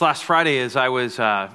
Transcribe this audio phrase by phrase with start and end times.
[0.00, 1.50] Last Friday, as I was uh,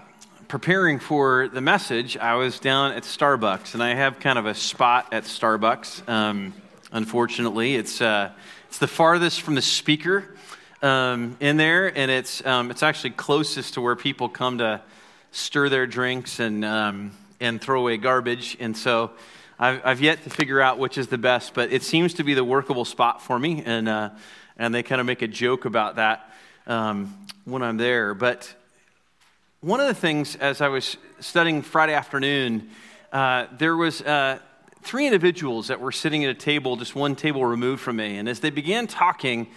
[0.48, 4.56] preparing for the message, I was down at Starbucks, and I have kind of a
[4.56, 6.08] spot at Starbucks.
[6.08, 6.54] Um,
[6.94, 8.32] unfortunately, it's uh,
[8.70, 10.24] it's the farthest from the speaker
[10.82, 14.82] um, in there, and it's um, it's actually closest to where people come to
[15.32, 17.12] stir their drinks and um,
[17.42, 18.56] and throw away garbage.
[18.62, 19.12] And so,
[19.60, 22.36] I've, I've, yet to figure out which is the best, but it seems to be
[22.36, 24.12] the workable spot for me, and uh,
[24.58, 26.29] and they kind of make a joke about that
[26.68, 27.16] um,
[27.46, 28.14] when I'm there.
[28.14, 28.54] But
[29.62, 32.70] one of the things, as I was studying Friday afternoon,
[33.12, 34.40] uh, there was uh,
[34.84, 38.18] three individuals that were sitting at a table, just one table removed from me.
[38.18, 39.48] And as they began talking,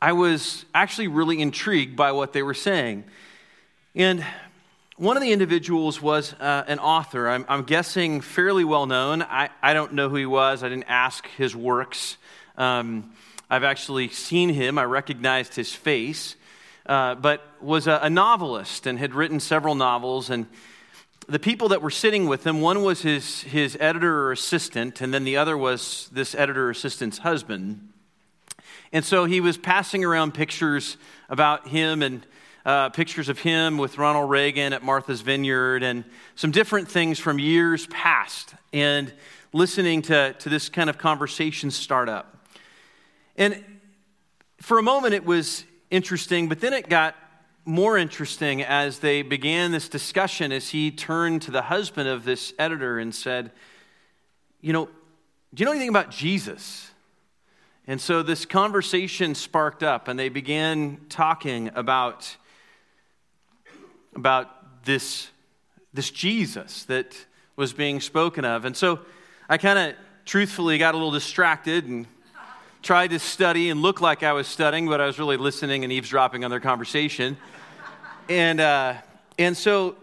[0.00, 3.04] I was actually really intrigued by what they were saying.
[3.94, 4.24] And
[4.96, 7.28] one of the individuals was uh, an author.
[7.28, 9.22] I'm, I'm, guessing fairly well known.
[9.22, 12.18] I, I don't know who he was, I didn't ask his works.
[12.56, 13.12] Um,
[13.48, 16.36] I've actually seen him, I recognized his face
[16.86, 20.30] uh, but was a, a, novelist and had written several novels.
[20.30, 20.46] And
[21.28, 25.12] the people that were sitting with him, one was his, his editor or assistant, and
[25.12, 27.92] then the other was this editor or assistant's husband.
[28.92, 30.96] And so he was passing around pictures
[31.28, 32.26] about him and
[32.64, 36.04] uh, pictures of him with Ronald Reagan at Martha's Vineyard and
[36.34, 39.12] some different things from years past, and
[39.52, 42.46] listening to, to this kind of conversation start up.
[43.36, 43.64] And
[44.60, 47.16] for a moment, it was interesting, but then it got
[47.64, 52.54] more interesting as they began this discussion as he turned to the husband of this
[52.58, 53.50] editor and said,
[54.60, 54.88] You know,
[55.52, 56.90] do you know anything about Jesus?
[57.86, 62.36] And so this conversation sparked up, and they began talking about,
[64.14, 65.28] about this,
[65.92, 67.16] this Jesus that
[67.56, 68.64] was being spoken of.
[68.64, 69.00] And so
[69.48, 72.06] I kind of truthfully got a little distracted and
[72.82, 75.92] tried to study and look like I was studying, but I was really listening and
[75.92, 77.36] eavesdropping on their conversation.
[78.28, 78.94] and, uh,
[79.38, 79.96] and so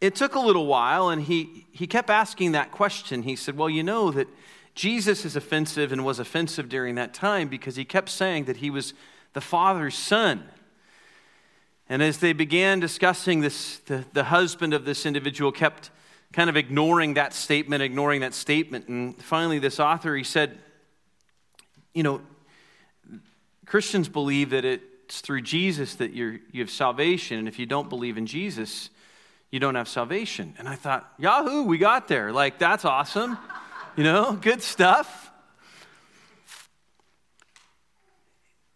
[0.00, 3.22] it took a little while, and he, he kept asking that question.
[3.22, 4.28] He said, Well, you know that
[4.74, 8.70] Jesus is offensive and was offensive during that time because he kept saying that he
[8.70, 8.94] was
[9.32, 10.48] the Father's son.
[11.88, 15.90] And as they began discussing this, the, the husband of this individual kept
[16.32, 18.88] kind of ignoring that statement, ignoring that statement.
[18.88, 20.58] And finally, this author, he said,
[21.94, 22.20] you know,
[23.66, 27.38] Christians believe that it's through Jesus that you you have salvation.
[27.38, 28.90] And if you don't believe in Jesus,
[29.50, 30.54] you don't have salvation.
[30.58, 32.32] And I thought, Yahoo, we got there.
[32.32, 33.38] Like, that's awesome.
[33.96, 35.30] you know, good stuff.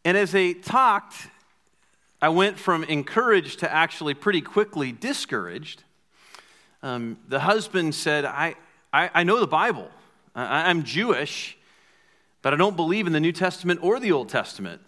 [0.05, 1.15] And as they talked,
[2.21, 5.84] I went from encouraged to actually pretty quickly discouraged.
[6.83, 8.56] Um, the husband said, I,
[8.93, 9.89] I, I know the Bible.
[10.34, 11.56] I, I'm Jewish.
[12.42, 14.82] But I don't believe in the New Testament or the Old Testament,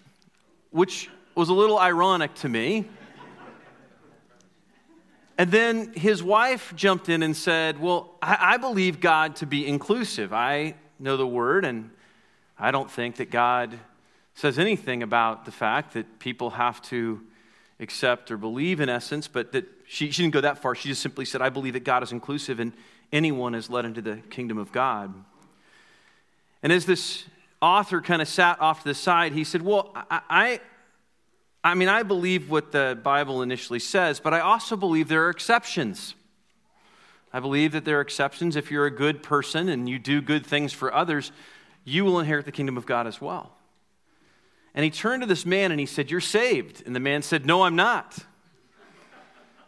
[0.71, 2.87] which was a little ironic to me.
[5.39, 9.67] And then his wife jumped in and said, Well, I, I, believe God to be
[9.67, 10.33] inclusive.
[10.33, 11.91] I know the word, and
[12.57, 13.77] I don't think that God
[14.35, 17.21] says anything about the fact that people have to
[17.81, 20.75] accept or believe in essence, but that she, she didn't go that far.
[20.77, 22.73] She just simply said, I believe that God is inclusive and
[23.13, 25.13] anyone is led into the kingdom of God.
[26.63, 27.25] And as this
[27.65, 30.61] author kind of sat off to the side, he said, Well, I, I,
[31.63, 35.31] I mean, I believe what the Bible initially says, but I also believe there are
[35.31, 36.15] exceptions.
[37.33, 38.55] I believe that there are exceptions.
[38.55, 41.33] If you're a good person and you do good things for others,
[41.85, 43.53] you will inherit the kingdom of God as well.
[44.75, 46.83] And he turned to this man and he said, You're saved.
[46.87, 48.19] And the man said, No, I'm not.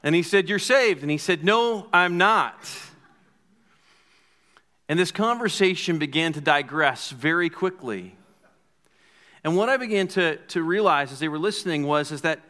[0.03, 1.03] And he said, You're saved.
[1.03, 2.57] And he said, No, I'm not.
[4.89, 8.17] And this conversation began to digress very quickly.
[9.43, 12.41] And what I began to, to realize as they were listening was is that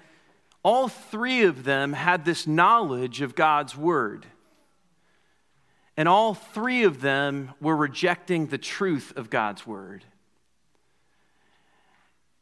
[0.63, 4.27] all three of them had this knowledge of God's word.
[5.97, 10.05] And all three of them were rejecting the truth of God's word.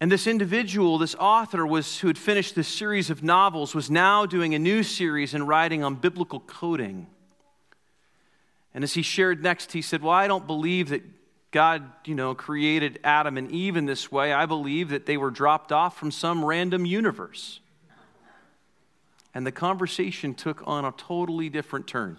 [0.00, 4.26] And this individual, this author, was who had finished this series of novels, was now
[4.26, 7.06] doing a new series and writing on biblical coding.
[8.74, 11.02] And as he shared next, he said, Well, I don't believe that
[11.52, 14.32] God, you know, created Adam and Eve in this way.
[14.32, 17.60] I believe that they were dropped off from some random universe.
[19.32, 22.18] And the conversation took on a totally different turn.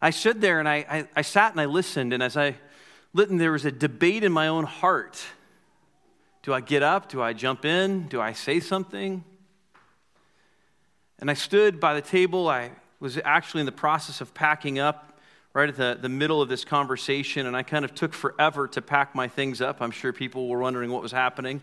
[0.00, 2.56] I stood there and I, I, I sat and I listened, and as I
[3.14, 5.20] listened, there was a debate in my own heart.
[6.42, 7.08] Do I get up?
[7.08, 8.08] Do I jump in?
[8.08, 9.24] Do I say something?
[11.18, 12.48] And I stood by the table.
[12.48, 12.70] I
[13.00, 15.18] was actually in the process of packing up
[15.52, 18.82] right at the, the middle of this conversation, and I kind of took forever to
[18.82, 19.80] pack my things up.
[19.80, 21.60] I'm sure people were wondering what was happening.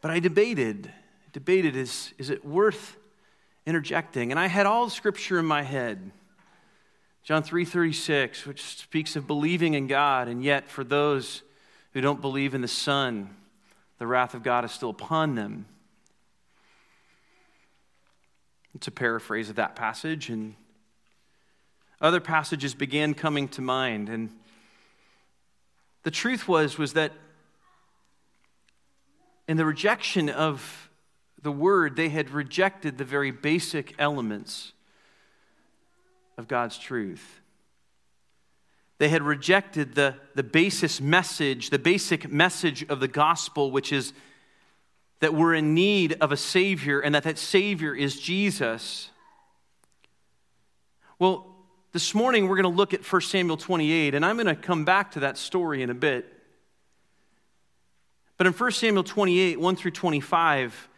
[0.00, 0.92] But I debated
[1.32, 2.96] debated is, is it worth
[3.66, 4.30] interjecting?
[4.30, 6.10] And I had all the scripture in my head.
[7.22, 11.42] John 3:36, which speaks of believing in God, and yet for those
[11.92, 13.36] who don't believe in the Son,
[13.98, 15.66] the wrath of God is still upon them.
[18.74, 20.54] It's a paraphrase of that passage, and
[22.00, 24.08] other passages began coming to mind.
[24.08, 24.30] And
[26.02, 27.12] the truth was, was that
[29.48, 30.88] in the rejection of
[31.42, 34.72] the word, they had rejected the very basic elements
[36.38, 37.40] of God's truth.
[38.98, 44.12] They had rejected the, the basis message, the basic message of the gospel, which is
[45.20, 49.10] that we're in need of a Savior and that that Savior is Jesus.
[51.18, 51.46] Well,
[51.92, 54.84] this morning we're going to look at 1 Samuel 28, and I'm going to come
[54.84, 56.32] back to that story in a bit.
[58.38, 60.88] But in 1 Samuel 28, 1 through 25,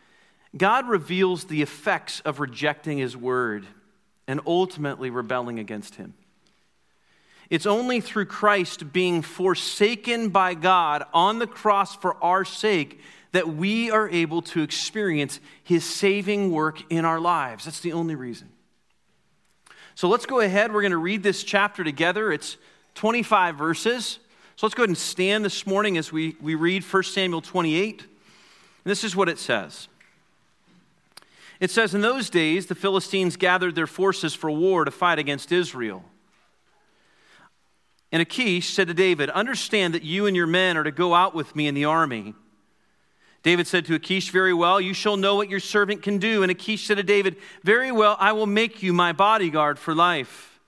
[0.56, 3.66] God reveals the effects of rejecting His word
[4.28, 6.14] and ultimately rebelling against Him.
[7.50, 13.00] It's only through Christ being forsaken by God on the cross for our sake
[13.32, 17.64] that we are able to experience His saving work in our lives.
[17.64, 18.48] That's the only reason.
[19.94, 20.72] So let's go ahead.
[20.72, 22.32] We're going to read this chapter together.
[22.32, 22.56] It's
[22.94, 24.18] 25 verses.
[24.56, 28.00] So let's go ahead and stand this morning as we, we read 1 Samuel 28.
[28.00, 28.10] And
[28.84, 29.88] this is what it says.
[31.60, 35.52] It says, In those days, the Philistines gathered their forces for war to fight against
[35.52, 36.04] Israel.
[38.10, 41.34] And Achish said to David, Understand that you and your men are to go out
[41.34, 42.34] with me in the army.
[43.42, 46.42] David said to Achish, Very well, you shall know what your servant can do.
[46.42, 50.60] And Achish said to David, Very well, I will make you my bodyguard for life.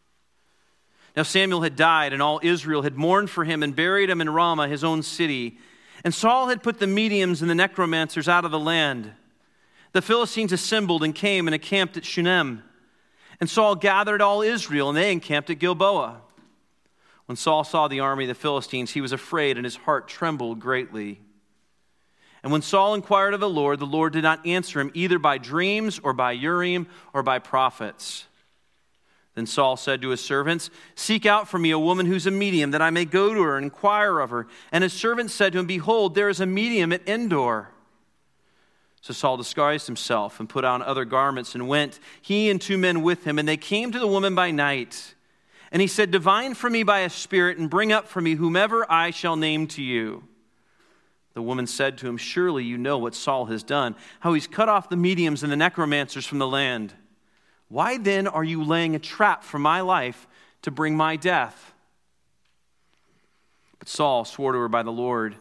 [1.16, 4.28] Now Samuel had died, and all Israel had mourned for him and buried him in
[4.28, 5.58] Ramah, his own city.
[6.02, 9.12] And Saul had put the mediums and the necromancers out of the land.
[9.92, 12.64] The Philistines assembled and came and encamped at Shunem.
[13.40, 16.20] And Saul gathered all Israel, and they encamped at Gilboa.
[17.26, 20.58] When Saul saw the army of the Philistines, he was afraid, and his heart trembled
[20.58, 21.20] greatly.
[22.44, 25.38] And when Saul inquired of the Lord, the Lord did not answer him either by
[25.38, 28.26] dreams or by Urim or by prophets.
[29.34, 32.72] Then Saul said to his servants, Seek out for me a woman who's a medium,
[32.72, 34.46] that I may go to her and inquire of her.
[34.70, 37.70] And his servants said to him, Behold, there is a medium at Endor.
[39.00, 43.00] So Saul disguised himself and put on other garments and went, he and two men
[43.02, 45.14] with him, and they came to the woman by night.
[45.72, 48.84] And he said, Divine for me by a spirit, and bring up for me whomever
[48.92, 50.24] I shall name to you.
[51.34, 54.68] The woman said to him, Surely you know what Saul has done, how he's cut
[54.68, 56.94] off the mediums and the necromancers from the land.
[57.68, 60.28] Why then are you laying a trap for my life
[60.62, 61.74] to bring my death?
[63.80, 65.34] But Saul swore to her by the Lord.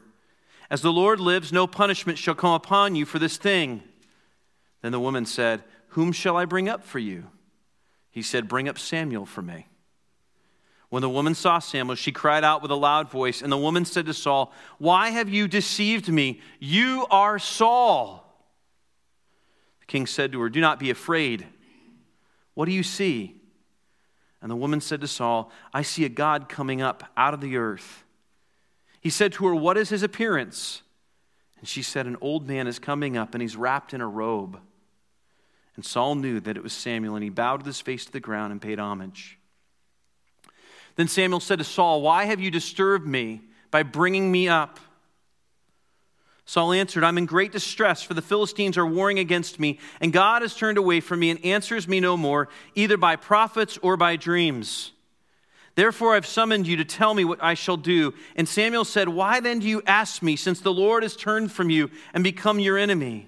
[0.70, 3.84] As the Lord lives, no punishment shall come upon you for this thing.
[4.82, 7.26] Then the woman said, Whom shall I bring up for you?
[8.10, 9.68] He said, Bring up Samuel for me.
[10.94, 13.84] When the woman saw Samuel, she cried out with a loud voice, and the woman
[13.84, 16.40] said to Saul, Why have you deceived me?
[16.60, 18.24] You are Saul.
[19.80, 21.48] The king said to her, Do not be afraid.
[22.54, 23.42] What do you see?
[24.40, 27.58] And the woman said to Saul, I see a God coming up out of the
[27.58, 28.04] earth
[29.02, 30.84] he said to her, What is his appearance?
[31.58, 34.60] And she said, An old man is coming up, and he's wrapped in a robe.
[35.76, 38.54] And Saul knew that it was Samuel, and he bowed his face to the ground
[38.54, 39.40] and paid homage.
[40.96, 44.80] Then Samuel said to Saul, Why have you disturbed me by bringing me up?
[46.46, 50.42] Saul answered, I'm in great distress, for the Philistines are warring against me, and God
[50.42, 54.18] has turned away from me and answers me no more, either by prophets or by
[54.18, 54.92] dreams.
[55.76, 58.14] Therefore, I've summoned you to tell me what I shall do.
[58.36, 61.70] And Samuel said, Why then do you ask me, since the Lord has turned from
[61.70, 63.28] you and become your enemy?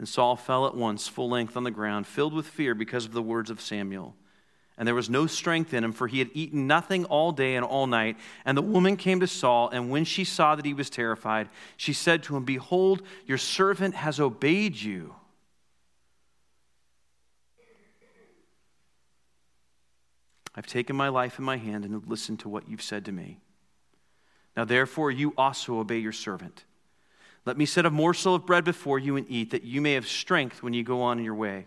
[0.00, 3.12] And Saul fell at once, full length on the ground, filled with fear because of
[3.12, 4.16] the words of Samuel.
[4.78, 7.66] And there was no strength in him, for he had eaten nothing all day and
[7.66, 8.16] all night.
[8.46, 11.92] And the woman came to Saul, and when she saw that he was terrified, she
[11.92, 15.14] said to him, Behold, your servant has obeyed you.
[20.56, 23.38] I've taken my life in my hand and listened to what you've said to me.
[24.56, 26.64] Now, therefore, you also obey your servant.
[27.46, 30.06] Let me set a morsel of bread before you and eat, that you may have
[30.06, 31.66] strength when you go on your way.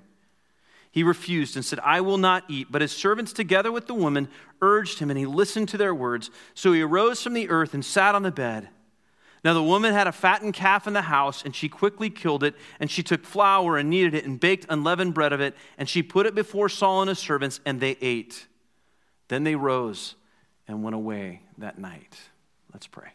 [0.92, 2.68] He refused and said, I will not eat.
[2.70, 4.28] But his servants, together with the woman,
[4.62, 6.30] urged him, and he listened to their words.
[6.54, 8.70] So he arose from the earth and sat on the bed.
[9.44, 12.56] Now the woman had a fattened calf in the house, and she quickly killed it,
[12.80, 16.04] and she took flour and kneaded it, and baked unleavened bread of it, and she
[16.04, 18.48] put it before Saul and his servants, and they ate.
[19.28, 20.14] Then they rose
[20.68, 22.16] and went away that night.
[22.72, 23.10] Let's pray.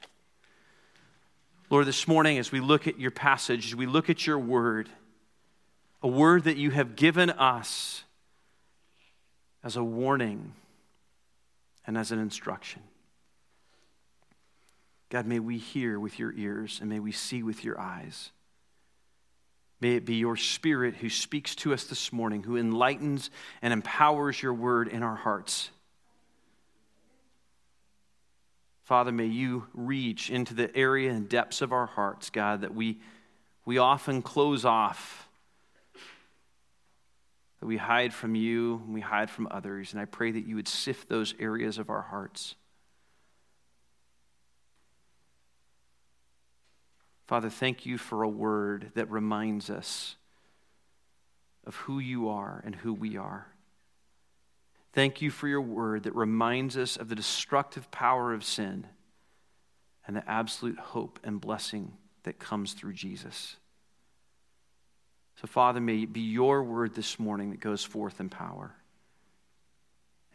[1.71, 4.89] Lord, this morning, as we look at your passage, as we look at your word,
[6.03, 8.05] a word that you have given us
[9.63, 10.55] as a warning
[11.87, 12.83] and as an instruction.
[15.11, 18.31] God, may we hear with your ears and may we see with your eyes.
[19.81, 23.31] May it be your spirit who speaks to us this morning, who enlightens
[23.63, 25.71] and empowers your word in our hearts.
[28.89, 32.99] Father, may you reach into the area and depths of our hearts, God, that we,
[33.67, 35.29] we often close off
[37.61, 39.93] that we hide from you and we hide from others.
[39.93, 42.55] And I pray that you would sift those areas of our hearts.
[47.27, 50.17] Father, thank you for a word that reminds us
[51.67, 53.49] of who you are and who we are.
[54.93, 58.87] Thank you for your word that reminds us of the destructive power of sin
[60.07, 61.93] and the absolute hope and blessing
[62.23, 63.57] that comes through Jesus.
[65.41, 68.75] So, Father, may it be your word this morning that goes forth in power.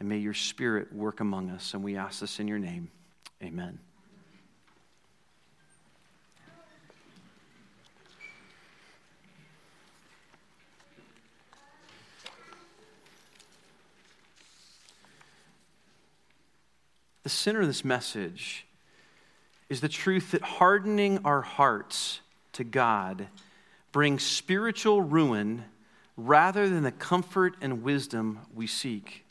[0.00, 1.74] And may your spirit work among us.
[1.74, 2.90] And we ask this in your name.
[3.42, 3.78] Amen.
[17.24, 18.66] The center of this message
[19.70, 22.20] is the truth that hardening our hearts
[22.52, 23.28] to God
[23.92, 25.64] brings spiritual ruin
[26.18, 29.24] rather than the comfort and wisdom we seek.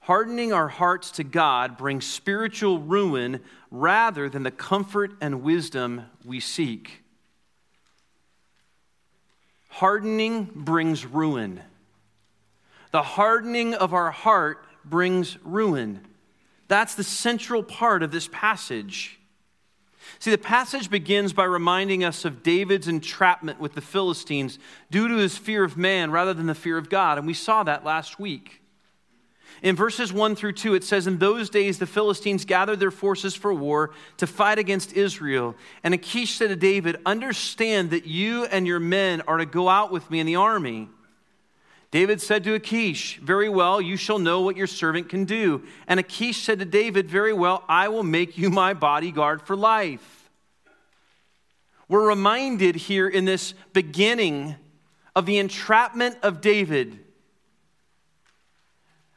[0.00, 6.40] Hardening our hearts to God brings spiritual ruin rather than the comfort and wisdom we
[6.40, 7.04] seek.
[9.68, 11.60] Hardening brings ruin.
[12.90, 16.05] The hardening of our heart brings ruin.
[16.68, 19.18] That's the central part of this passage.
[20.18, 24.58] See, the passage begins by reminding us of David's entrapment with the Philistines
[24.90, 27.18] due to his fear of man rather than the fear of God.
[27.18, 28.62] And we saw that last week.
[29.62, 33.34] In verses 1 through 2, it says, In those days the Philistines gathered their forces
[33.34, 35.54] for war to fight against Israel.
[35.82, 39.90] And Achish said to David, Understand that you and your men are to go out
[39.90, 40.88] with me in the army.
[41.90, 45.62] David said to Achish, Very well, you shall know what your servant can do.
[45.86, 50.30] And Achish said to David, Very well, I will make you my bodyguard for life.
[51.88, 54.56] We're reminded here in this beginning
[55.14, 56.98] of the entrapment of David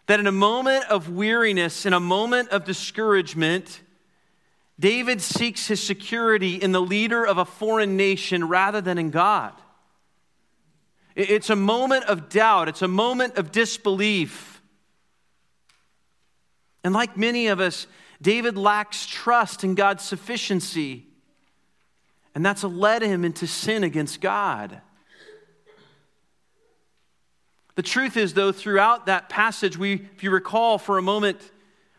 [0.05, 3.81] that in a moment of weariness, in a moment of discouragement,
[4.79, 9.53] David seeks his security in the leader of a foreign nation rather than in God.
[11.19, 14.61] It's a moment of doubt, it's a moment of disbelief.
[16.81, 17.87] And like many of us,
[18.21, 21.07] David lacks trust in God's sufficiency.
[22.33, 24.79] And that's led him into sin against God.
[27.75, 31.51] The truth is, though, throughout that passage, we, if you recall for a moment,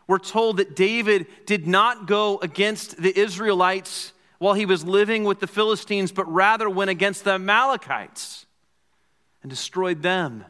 [0.06, 5.40] we're told that David did not go against the Israelites while he was living with
[5.40, 8.46] the Philistines, but rather went against the Amalekites
[9.42, 10.44] and destroyed them.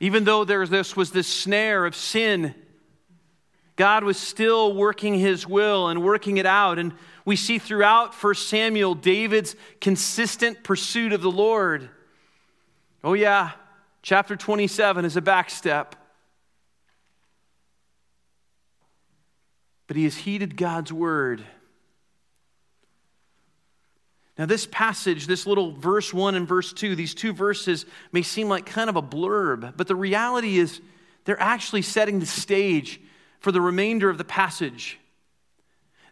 [0.00, 2.54] Even though there this was this snare of sin,
[3.76, 6.78] God was still working his will and working it out.
[6.78, 6.92] And
[7.24, 11.88] we see throughout 1 Samuel David's consistent pursuit of the Lord.
[13.02, 13.52] Oh, yeah,
[14.02, 15.92] chapter 27 is a backstep.
[19.86, 21.44] But he has heeded God's word
[24.38, 28.48] now, this passage, this little verse 1 and verse 2, these two verses may seem
[28.48, 30.80] like kind of a blurb, but the reality is
[31.24, 33.00] they're actually setting the stage
[33.40, 35.00] for the remainder of the passage.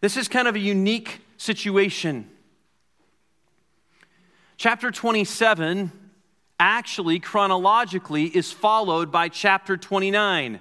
[0.00, 2.28] This is kind of a unique situation.
[4.56, 5.92] Chapter 27
[6.58, 10.58] actually, chronologically, is followed by chapter 29.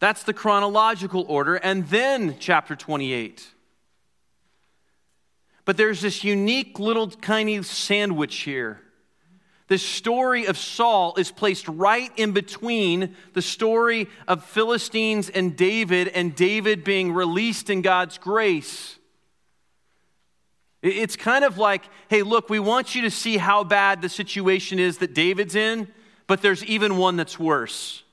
[0.00, 3.46] That's the chronological order, and then chapter 28.
[5.68, 8.80] But there's this unique little tiny sandwich here.
[9.66, 16.08] The story of Saul is placed right in between the story of Philistines and David,
[16.08, 18.98] and David being released in God's grace.
[20.80, 24.78] It's kind of like, hey, look, we want you to see how bad the situation
[24.78, 25.86] is that David's in,
[26.26, 28.04] but there's even one that's worse.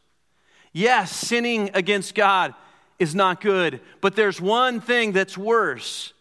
[0.74, 2.54] Yes, sinning against God
[3.00, 6.12] is not good, but there's one thing that's worse.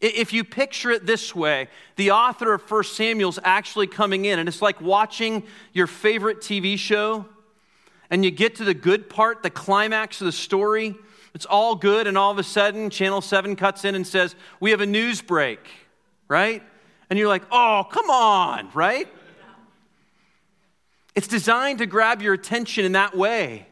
[0.00, 4.48] If you picture it this way, the author of 1 Samuel's actually coming in, and
[4.48, 5.42] it's like watching
[5.72, 7.26] your favorite TV show,
[8.08, 10.94] and you get to the good part, the climax of the story.
[11.34, 14.70] It's all good, and all of a sudden, Channel 7 cuts in and says, We
[14.70, 15.60] have a news break
[16.30, 16.62] right?
[17.10, 19.08] And you're like, oh, come on, right?
[21.14, 23.66] It's designed to grab your attention in that way.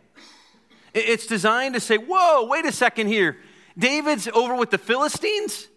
[0.93, 3.39] It's designed to say, whoa, wait a second here.
[3.79, 5.69] David's over with the Philistines,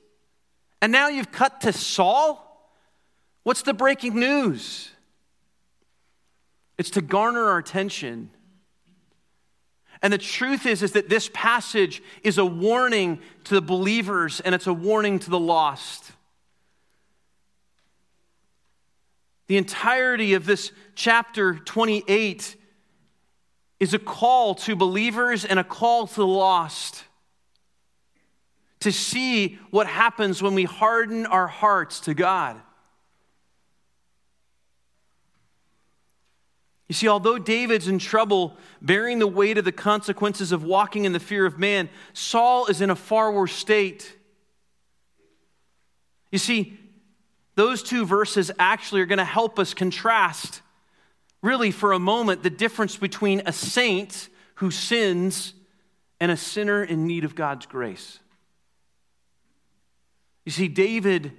[0.81, 2.47] and now you've cut to Saul?
[3.43, 4.89] What's the breaking news?
[6.77, 8.31] It's to garner our attention.
[10.01, 14.55] And the truth is, is that this passage is a warning to the believers and
[14.55, 16.11] it's a warning to the lost.
[19.47, 22.55] The entirety of this chapter 28
[23.79, 27.03] is a call to believers and a call to the lost
[28.81, 32.59] to see what happens when we harden our hearts to God.
[36.87, 41.13] You see, although David's in trouble bearing the weight of the consequences of walking in
[41.13, 44.13] the fear of man, Saul is in a far worse state.
[46.31, 46.77] You see,
[47.55, 50.61] those two verses actually are going to help us contrast,
[51.41, 55.53] really, for a moment, the difference between a saint who sins
[56.19, 58.19] and a sinner in need of God's grace.
[60.45, 61.33] You see, David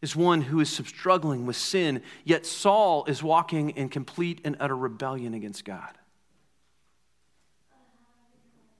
[0.00, 4.76] is one who is struggling with sin, yet Saul is walking in complete and utter
[4.76, 5.96] rebellion against God.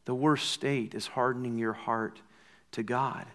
[0.05, 2.21] The worst state is hardening your heart
[2.73, 3.27] to God.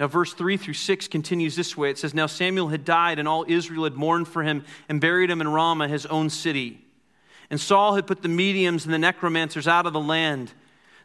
[0.00, 1.90] Now, verse 3 through 6 continues this way.
[1.90, 5.30] It says, Now Samuel had died, and all Israel had mourned for him and buried
[5.30, 6.82] him in Ramah, his own city.
[7.50, 10.52] And Saul had put the mediums and the necromancers out of the land.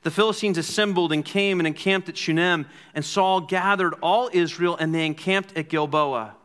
[0.04, 4.94] The Philistines assembled and came and encamped at Shunem, and Saul gathered all Israel, and
[4.94, 6.36] they encamped at Gilboa.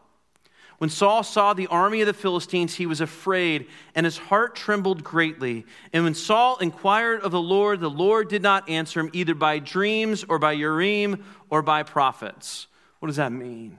[0.78, 5.04] When Saul saw the army of the Philistines, he was afraid, and his heart trembled
[5.04, 5.64] greatly.
[5.92, 9.60] And when Saul inquired of the Lord, the Lord did not answer him either by
[9.60, 12.66] dreams or by Urim or by prophets.
[12.98, 13.78] What does that mean?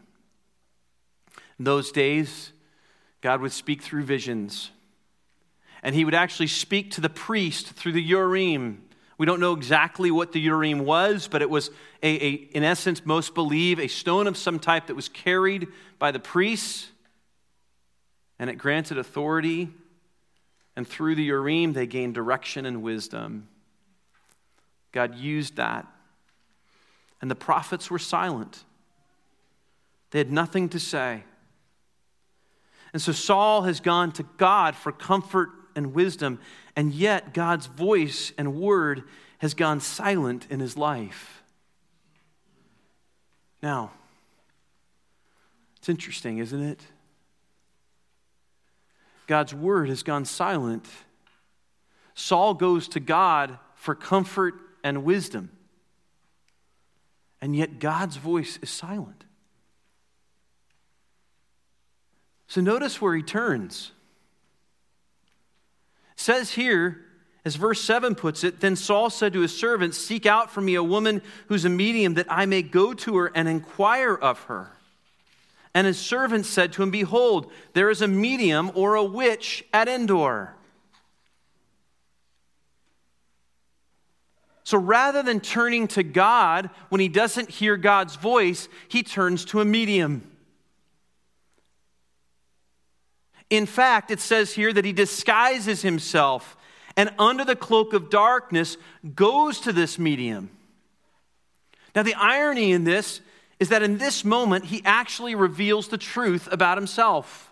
[1.59, 2.53] In those days,
[3.19, 4.71] God would speak through visions,
[5.81, 8.81] and he would actually speak to the priest through the Urim.
[9.23, 11.69] We don't know exactly what the Urim was, but it was,
[12.01, 16.12] a, a, in essence, most believe, a stone of some type that was carried by
[16.12, 16.91] the priests
[18.38, 19.69] and it granted authority.
[20.75, 23.47] And through the Urim, they gained direction and wisdom.
[24.91, 25.88] God used that.
[27.21, 28.65] And the prophets were silent,
[30.12, 31.23] they had nothing to say.
[32.91, 36.39] And so Saul has gone to God for comfort and wisdom,
[36.75, 39.03] and yet God's voice and word
[39.39, 41.43] has gone silent in his life.
[43.62, 43.91] Now,
[45.77, 46.81] it's interesting, isn't it?
[49.27, 50.88] God's word has gone silent.
[52.13, 55.51] Saul goes to God for comfort and wisdom.
[57.41, 59.25] And yet God's voice is silent.
[62.47, 63.91] So notice where he turns.
[66.23, 67.01] Says here,
[67.43, 70.75] as verse 7 puts it, then Saul said to his servants, Seek out for me
[70.75, 74.71] a woman who's a medium that I may go to her and inquire of her.
[75.73, 79.89] And his servants said to him, Behold, there is a medium or a witch at
[79.89, 80.55] Endor.
[84.63, 89.59] So rather than turning to God when he doesn't hear God's voice, he turns to
[89.59, 90.32] a medium.
[93.49, 96.58] In fact, it says here that he disguises himself
[96.95, 98.77] and under the cloak of darkness
[99.15, 100.49] goes to this medium.
[101.95, 103.21] Now, the irony in this
[103.60, 107.51] is that in this moment, he actually reveals the truth about himself.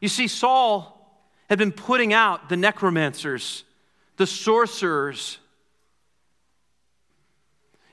[0.00, 0.94] You see, Saul
[1.48, 3.64] had been putting out the necromancers,
[4.16, 5.38] the sorcerers.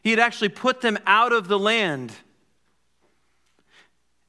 [0.03, 2.11] He had actually put them out of the land.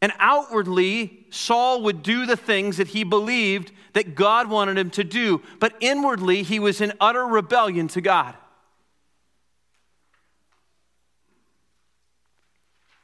[0.07, 5.03] And outwardly, Saul would do the things that he believed that God wanted him to
[5.03, 8.37] do, but inwardly, he was in utter rebellion to God.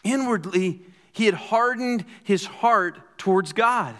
[0.05, 3.97] Inwardly, he had hardened his heart towards God.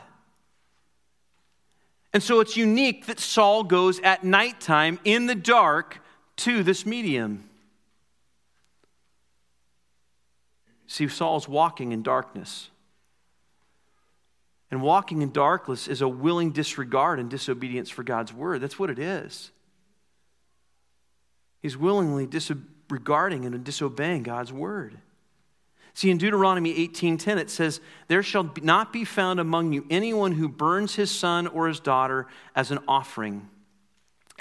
[2.13, 6.01] And so it's unique that Saul goes at nighttime in the dark
[6.37, 7.51] to this medium.
[10.87, 12.69] See, Saul's walking in darkness.
[14.73, 18.63] And walking in darkness is a willing disregard and disobedience for God's word.
[18.63, 19.53] That's what it is.
[21.61, 24.99] He's willingly disregarding and disobeying God's word.
[25.93, 30.49] See, in Deuteronomy 18:10 it says, "There shall not be found among you anyone who
[30.49, 33.51] burns his son or his daughter as an offering."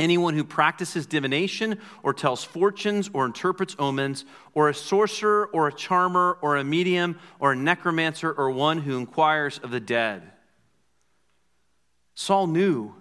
[0.02, 5.74] Anyone who practices divination or tells fortunes or interprets omens, or a sorcerer or a
[5.74, 10.24] charmer or a medium or a necromancer or one who inquires of the dead.
[12.16, 12.96] Saul knew.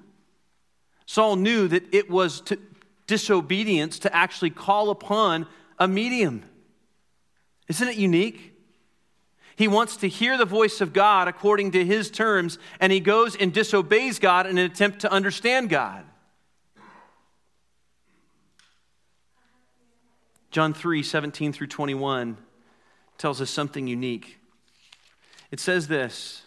[1.06, 2.58] Saul knew that it was to
[3.06, 5.46] disobedience to actually call upon
[5.78, 6.42] a medium.
[7.66, 8.54] Isn't it unique?
[9.56, 13.36] He wants to hear the voice of God according to his terms, and he goes
[13.36, 16.04] and disobeys God in an attempt to understand God.
[20.50, 22.36] John 3 17 through 21
[23.18, 24.38] tells us something unique.
[25.50, 26.42] It says this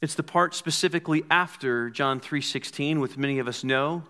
[0.00, 4.04] It's the part specifically after John 3:16 which many of us know.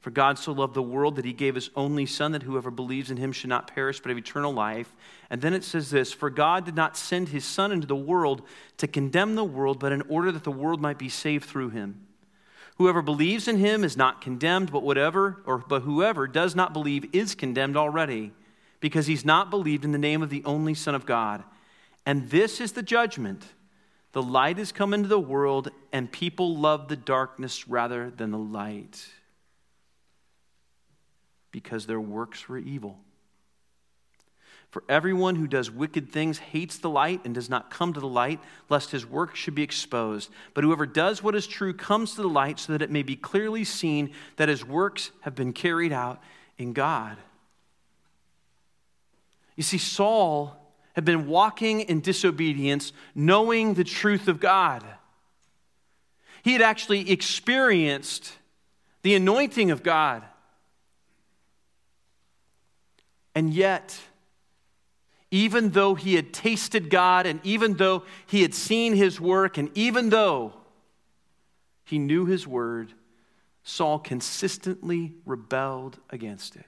[0.00, 3.10] For God so loved the world that he gave his only son that whoever believes
[3.10, 4.94] in him should not perish but have eternal life.
[5.28, 8.42] And then it says this, for God did not send his son into the world
[8.76, 12.06] to condemn the world but in order that the world might be saved through him.
[12.78, 17.12] Whoever believes in him is not condemned, but whatever or but whoever does not believe
[17.12, 18.32] is condemned already,
[18.78, 21.42] because he's not believed in the name of the only Son of God.
[22.06, 23.44] And this is the judgment.
[24.12, 28.38] The light has come into the world, and people love the darkness rather than the
[28.38, 29.06] light,
[31.50, 33.00] because their works were evil.
[34.70, 38.06] For everyone who does wicked things hates the light and does not come to the
[38.06, 40.30] light, lest his work should be exposed.
[40.52, 43.16] But whoever does what is true comes to the light so that it may be
[43.16, 46.22] clearly seen that his works have been carried out
[46.58, 47.16] in God.
[49.56, 50.54] You see, Saul
[50.92, 54.84] had been walking in disobedience, knowing the truth of God.
[56.42, 58.32] He had actually experienced
[59.02, 60.24] the anointing of God.
[63.34, 63.98] And yet,
[65.30, 69.70] even though he had tasted God, and even though he had seen his work, and
[69.74, 70.54] even though
[71.84, 72.92] he knew his word,
[73.62, 76.64] Saul consistently rebelled against it.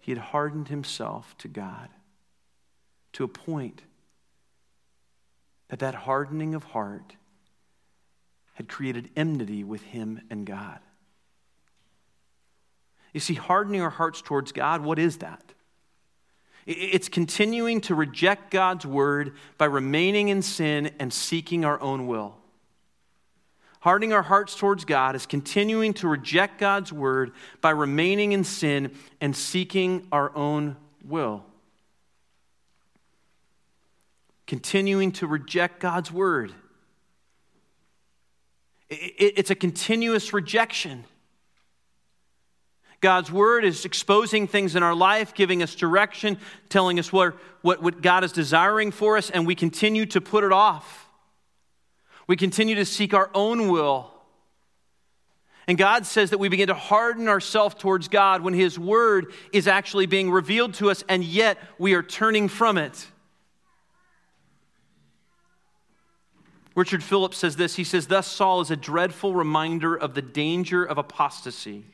[0.00, 1.88] He had hardened himself to God
[3.14, 3.82] to a point
[5.68, 7.16] that that hardening of heart
[8.54, 10.80] had created enmity with him and God.
[13.14, 15.53] You see, hardening our hearts towards God, what is that?
[16.66, 22.36] It's continuing to reject God's word by remaining in sin and seeking our own will.
[23.80, 28.92] Hardening our hearts towards God is continuing to reject God's word by remaining in sin
[29.20, 31.44] and seeking our own will.
[34.46, 36.54] Continuing to reject God's word.
[38.88, 41.04] It's a continuous rejection.
[43.04, 46.38] God's word is exposing things in our life, giving us direction,
[46.70, 50.42] telling us what, what, what God is desiring for us, and we continue to put
[50.42, 51.06] it off.
[52.26, 54.10] We continue to seek our own will.
[55.68, 59.68] And God says that we begin to harden ourselves towards God when His word is
[59.68, 63.06] actually being revealed to us, and yet we are turning from it.
[66.74, 70.82] Richard Phillips says this He says, Thus Saul is a dreadful reminder of the danger
[70.82, 71.84] of apostasy.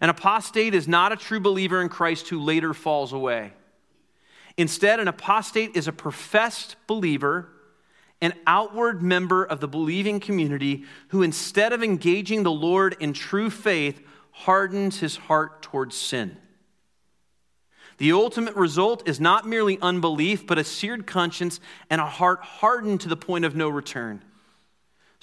[0.00, 3.52] An apostate is not a true believer in Christ who later falls away.
[4.56, 7.48] Instead, an apostate is a professed believer,
[8.20, 13.50] an outward member of the believing community who, instead of engaging the Lord in true
[13.50, 16.36] faith, hardens his heart towards sin.
[17.98, 23.00] The ultimate result is not merely unbelief, but a seared conscience and a heart hardened
[23.02, 24.22] to the point of no return.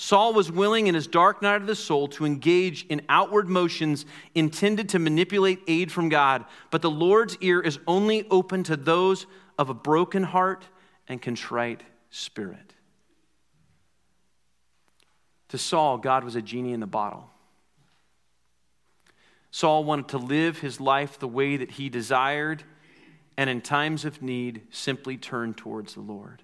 [0.01, 4.07] Saul was willing in his dark night of the soul to engage in outward motions
[4.33, 9.27] intended to manipulate aid from God, but the Lord's ear is only open to those
[9.59, 10.65] of a broken heart
[11.07, 12.73] and contrite spirit.
[15.49, 17.29] To Saul, God was a genie in the bottle.
[19.51, 22.63] Saul wanted to live his life the way that he desired,
[23.37, 26.41] and in times of need, simply turn towards the Lord.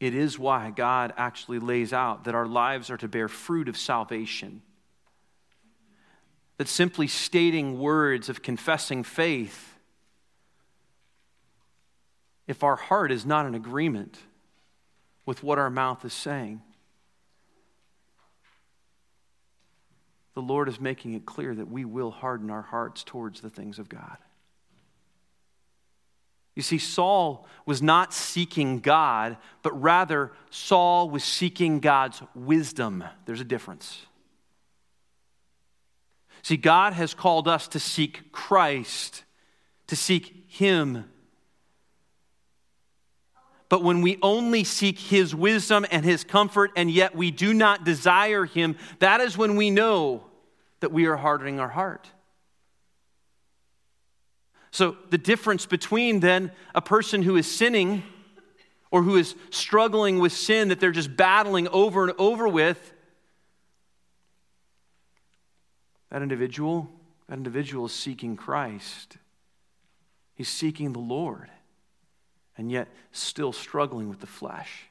[0.00, 3.76] It is why God actually lays out that our lives are to bear fruit of
[3.76, 4.62] salvation.
[6.56, 9.74] That simply stating words of confessing faith,
[12.46, 14.18] if our heart is not in agreement
[15.26, 16.62] with what our mouth is saying,
[20.34, 23.78] the Lord is making it clear that we will harden our hearts towards the things
[23.78, 24.16] of God.
[26.54, 33.04] You see, Saul was not seeking God, but rather Saul was seeking God's wisdom.
[33.24, 34.06] There's a difference.
[36.42, 39.24] See, God has called us to seek Christ,
[39.86, 41.04] to seek Him.
[43.68, 47.84] But when we only seek His wisdom and His comfort, and yet we do not
[47.84, 50.24] desire Him, that is when we know
[50.80, 52.10] that we are hardening our heart.
[54.70, 58.04] So, the difference between then a person who is sinning
[58.90, 62.92] or who is struggling with sin that they're just battling over and over with,
[66.10, 66.90] that individual,
[67.28, 69.16] that individual is seeking Christ.
[70.34, 71.50] He's seeking the Lord,
[72.56, 74.86] and yet still struggling with the flesh.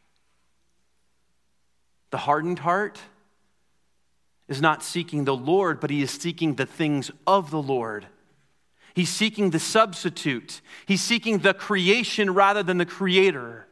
[2.12, 3.00] The hardened heart
[4.48, 8.08] is not seeking the Lord, but he is seeking the things of the Lord.
[9.00, 10.60] He's seeking the substitute.
[10.86, 13.66] He's seeking the creation rather than the creator.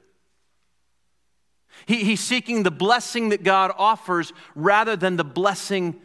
[1.86, 6.00] He, he's seeking the blessing that God offers rather than the blessing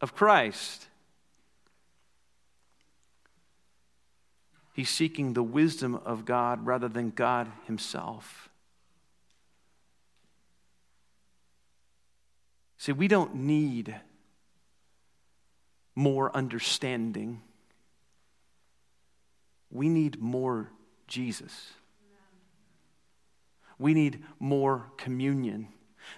[0.00, 0.88] of Christ.
[4.72, 8.48] He's seeking the wisdom of God rather than God Himself.
[12.78, 13.94] See, we don't need
[15.94, 17.40] more understanding.
[19.74, 20.70] We need more
[21.06, 21.72] Jesus.
[23.78, 25.68] We need more communion.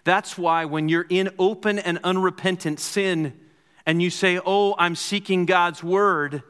[0.05, 3.33] That's why when you're in open and unrepentant sin
[3.85, 6.43] and you say, Oh, I'm seeking God's word,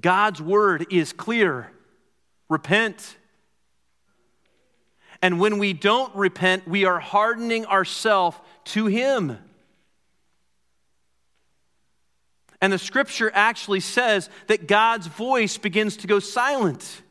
[0.00, 1.70] God's word is clear
[2.48, 3.16] repent.
[5.22, 8.36] And when we don't repent, we are hardening ourselves
[8.66, 9.38] to Him.
[12.64, 17.02] And the scripture actually says that God's voice begins to go silent.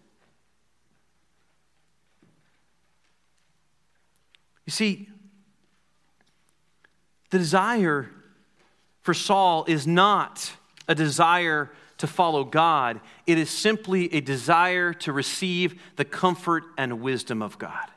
[4.65, 5.09] You see,
[7.29, 8.09] the desire
[9.01, 10.51] for Saul is not
[10.87, 16.99] a desire to follow God, it is simply a desire to receive the comfort and
[16.99, 17.91] wisdom of God.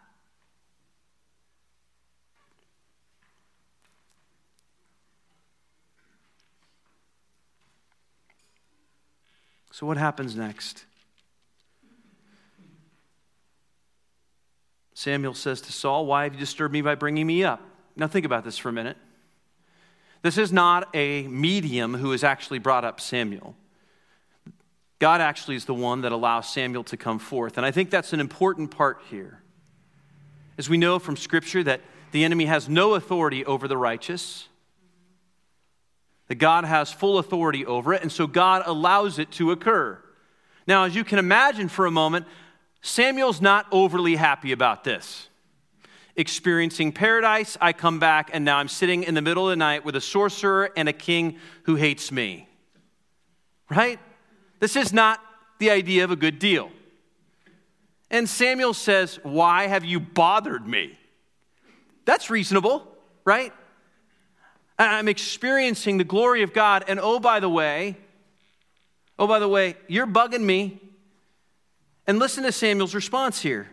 [9.77, 10.87] So, what happens next?
[14.95, 17.61] Samuel says to Saul, Why have you disturbed me by bringing me up?
[17.95, 18.97] Now, think about this for a minute.
[20.23, 23.55] This is not a medium who has actually brought up Samuel.
[24.99, 27.59] God actually is the one that allows Samuel to come forth.
[27.59, 29.43] And I think that's an important part here.
[30.57, 34.49] As we know from Scripture that the enemy has no authority over the righteous,
[36.29, 39.99] that God has full authority over it, and so God allows it to occur.
[40.67, 42.27] Now, as you can imagine for a moment,
[42.81, 45.29] Samuel's not overly happy about this.
[46.17, 49.85] Experiencing paradise, I come back, and now I'm sitting in the middle of the night
[49.85, 52.49] with a sorcerer and a king who hates me.
[53.69, 53.99] Right?
[54.59, 55.21] This is not
[55.59, 56.71] the idea of a good deal.
[58.11, 60.99] And Samuel says, Why have you bothered me?
[62.05, 62.87] That's reasonable,
[63.25, 63.53] right?
[64.79, 66.85] I'm experiencing the glory of God.
[66.89, 67.97] And oh, by the way,
[69.19, 70.81] oh, by the way, you're bugging me.
[72.07, 73.69] And listen to Samuel's response here.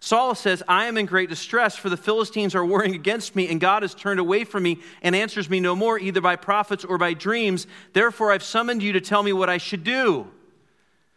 [0.00, 3.60] Saul says, I am in great distress, for the Philistines are warring against me, and
[3.60, 6.98] God has turned away from me and answers me no more, either by prophets or
[6.98, 7.66] by dreams.
[7.92, 10.30] Therefore, I've summoned you to tell me what I should do.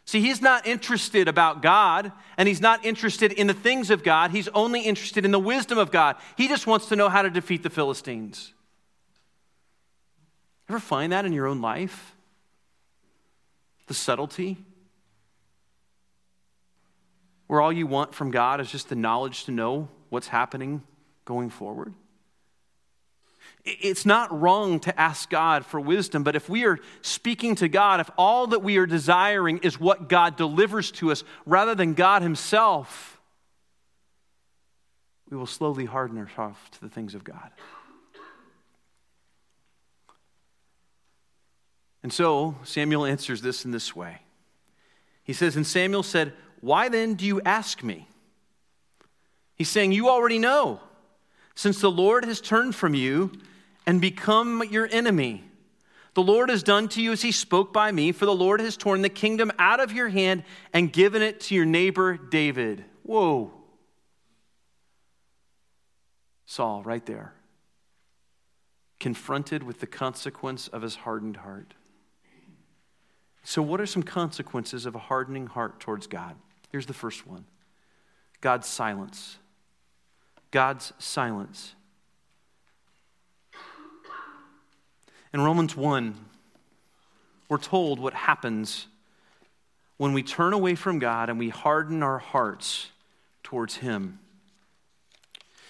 [0.06, 4.32] See, he's not interested about God, and he's not interested in the things of God.
[4.32, 6.16] He's only interested in the wisdom of God.
[6.36, 8.54] He just wants to know how to defeat the Philistines.
[10.70, 12.16] Ever find that in your own life?
[13.88, 14.58] The subtlety?
[17.48, 20.84] Where all you want from God is just the knowledge to know what's happening
[21.26, 21.96] going forward?
[23.66, 28.00] It's not wrong to ask God for wisdom, but if we are speaking to God,
[28.00, 32.22] if all that we are desiring is what God delivers to us rather than God
[32.22, 33.20] Himself,
[35.30, 37.52] we will slowly harden ourselves to the things of God.
[42.02, 44.20] And so Samuel answers this in this way.
[45.24, 48.08] He says, And Samuel said, Why then do you ask me?
[49.56, 50.80] He's saying, You already know,
[51.56, 53.32] since the Lord has turned from you
[53.86, 55.44] and become your enemy.
[56.16, 58.76] The Lord has done to you as he spoke by me, for the Lord has
[58.76, 62.84] torn the kingdom out of your hand and given it to your neighbor David.
[63.04, 63.54] Whoa.
[66.46, 67.34] Saul, right there.
[69.00, 71.74] confronted with the consequence of his hardened heart.
[73.44, 76.36] So, what are some consequences of a hardening heart towards God?
[76.72, 77.46] Here's the first one
[78.42, 79.38] God's silence.
[80.52, 81.76] God's silence.
[85.32, 86.16] In Romans 1,
[87.50, 88.88] we're told what happens
[89.98, 92.88] when we turn away from God and we harden our hearts
[93.44, 94.20] towards Him.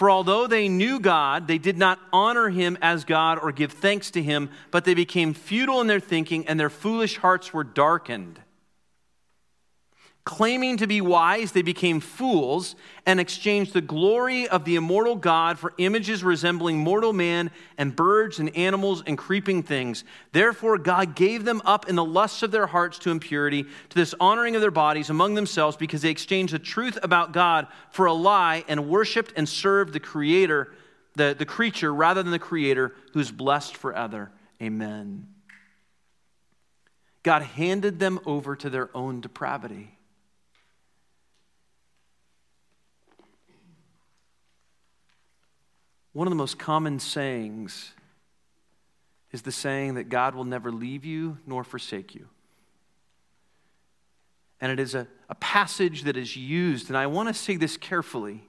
[0.00, 4.10] For although they knew God, they did not honor him as God or give thanks
[4.12, 8.40] to him, but they became futile in their thinking, and their foolish hearts were darkened.
[10.30, 15.58] Claiming to be wise, they became fools and exchanged the glory of the immortal God
[15.58, 20.04] for images resembling mortal man and birds and animals and creeping things.
[20.30, 24.14] Therefore, God gave them up in the lusts of their hearts to impurity, to this
[24.20, 28.12] honoring of their bodies among themselves, because they exchanged the truth about God for a
[28.12, 30.72] lie and worshiped and served the Creator,
[31.16, 34.30] the, the creature, rather than the Creator who's blessed forever.
[34.62, 35.26] Amen.
[37.24, 39.96] God handed them over to their own depravity.
[46.12, 47.92] One of the most common sayings
[49.32, 52.26] is the saying that God will never leave you nor forsake you.
[54.60, 57.76] And it is a, a passage that is used, and I want to say this
[57.76, 58.42] carefully.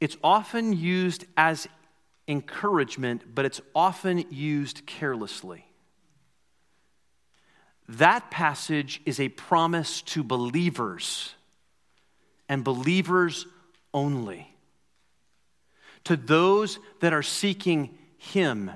[0.00, 1.68] It's often used as
[2.26, 5.66] encouragement, but it's often used carelessly.
[7.88, 11.34] That passage is a promise to believers
[12.48, 13.46] and believers
[13.94, 14.54] only
[16.04, 18.70] to those that are seeking Him,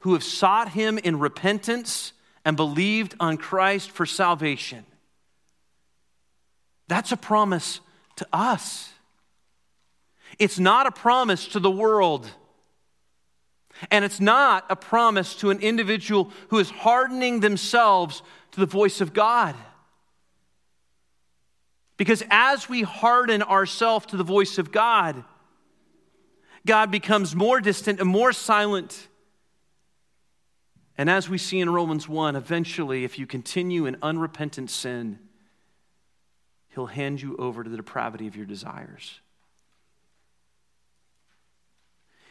[0.00, 2.12] who have sought Him in repentance
[2.44, 4.84] and believed on Christ for salvation.
[6.88, 7.80] That's a promise
[8.16, 8.90] to us.
[10.38, 12.30] It's not a promise to the world.
[13.90, 19.00] And it's not a promise to an individual who is hardening themselves to the voice
[19.00, 19.54] of God.
[21.96, 25.22] Because as we harden ourselves to the voice of God,
[26.68, 29.08] God becomes more distant and more silent.
[30.98, 35.18] And as we see in Romans 1, eventually, if you continue in unrepentant sin,
[36.68, 39.18] He'll hand you over to the depravity of your desires.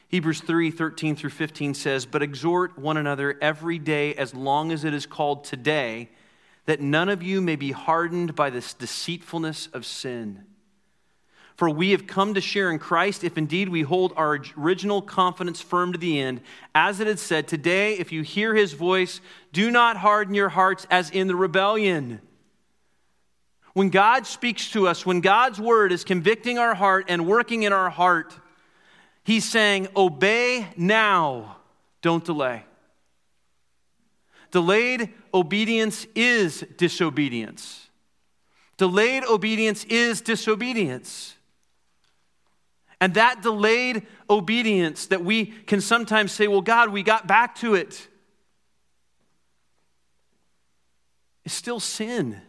[0.08, 4.84] Hebrews 3 13 through 15 says, But exhort one another every day as long as
[4.84, 6.12] it is called today,
[6.68, 10.46] that none of you may be hardened by this deceitfulness of sin.
[11.58, 15.60] For we have come to share in Christ if indeed we hold our original confidence
[15.60, 16.42] firm to the end.
[16.76, 20.86] As it had said, Today, if you hear his voice, do not harden your hearts
[20.92, 22.22] as in the rebellion.
[23.74, 27.74] When God speaks to us, when God's word is convicting our heart and working in
[27.74, 28.36] our heart,
[29.24, 31.58] he's saying, Obey now,
[32.04, 32.66] don't delay.
[34.52, 37.90] Delayed obedience is disobedience.
[38.78, 41.37] Delayed obedience is disobedience.
[43.00, 47.76] And that delayed obedience that we can sometimes say, well, God, we got back to
[47.76, 48.08] it,
[51.46, 52.42] is still sin.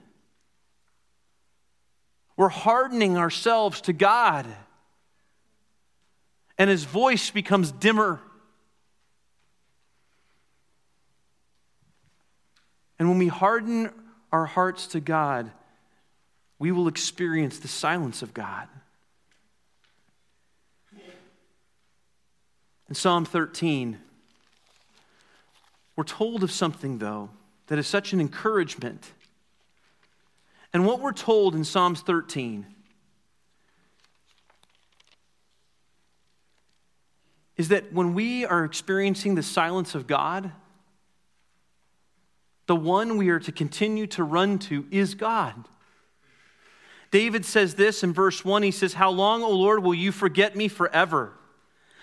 [2.36, 4.46] We're hardening ourselves to God,
[6.56, 8.20] and His voice becomes dimmer.
[12.98, 13.90] And when we harden
[14.32, 15.50] our hearts to God,
[16.58, 18.66] we will experience the silence of God.
[22.88, 23.98] In Psalm 13,
[25.94, 27.30] we're told of something, though,
[27.66, 29.12] that is such an encouragement.
[30.72, 32.66] And what we're told in Psalms 13
[37.58, 40.52] is that when we are experiencing the silence of God,
[42.66, 45.66] the one we are to continue to run to is God.
[47.10, 50.54] David says this in verse 1 he says, How long, O Lord, will you forget
[50.54, 51.37] me forever?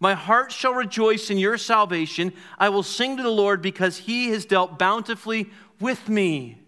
[0.00, 2.32] My heart shall rejoice in your salvation.
[2.58, 6.58] I will sing to the Lord because he has dealt bountifully with me.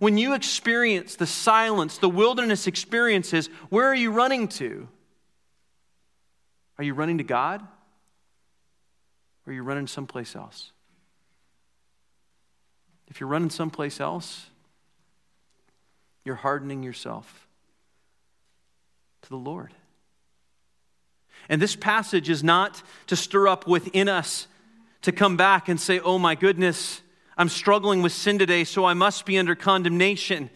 [0.00, 4.88] When you experience the silence, the wilderness experiences, where are you running to?
[6.78, 7.62] Are you running to God?
[9.46, 10.72] Or are you running someplace else?
[13.08, 14.46] If you're running someplace else,
[16.24, 17.46] you're hardening yourself
[19.22, 19.74] to the Lord.
[21.48, 24.46] And this passage is not to stir up within us
[25.02, 27.02] to come back and say, oh my goodness,
[27.36, 30.50] I'm struggling with sin today, so I must be under condemnation.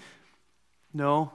[0.93, 1.33] No.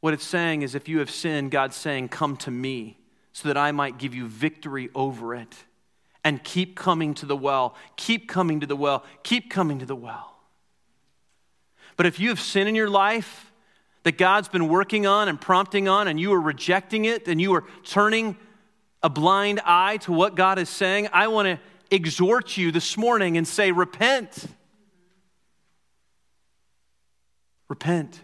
[0.00, 2.98] What it's saying is if you have sinned, God's saying, Come to me
[3.32, 5.54] so that I might give you victory over it.
[6.22, 9.96] And keep coming to the well, keep coming to the well, keep coming to the
[9.96, 10.36] well.
[11.96, 13.52] But if you have sin in your life
[14.04, 17.54] that God's been working on and prompting on, and you are rejecting it, and you
[17.54, 18.36] are turning
[19.02, 21.60] a blind eye to what God is saying, I want to
[21.94, 24.46] exhort you this morning and say, Repent.
[27.68, 28.20] Repent.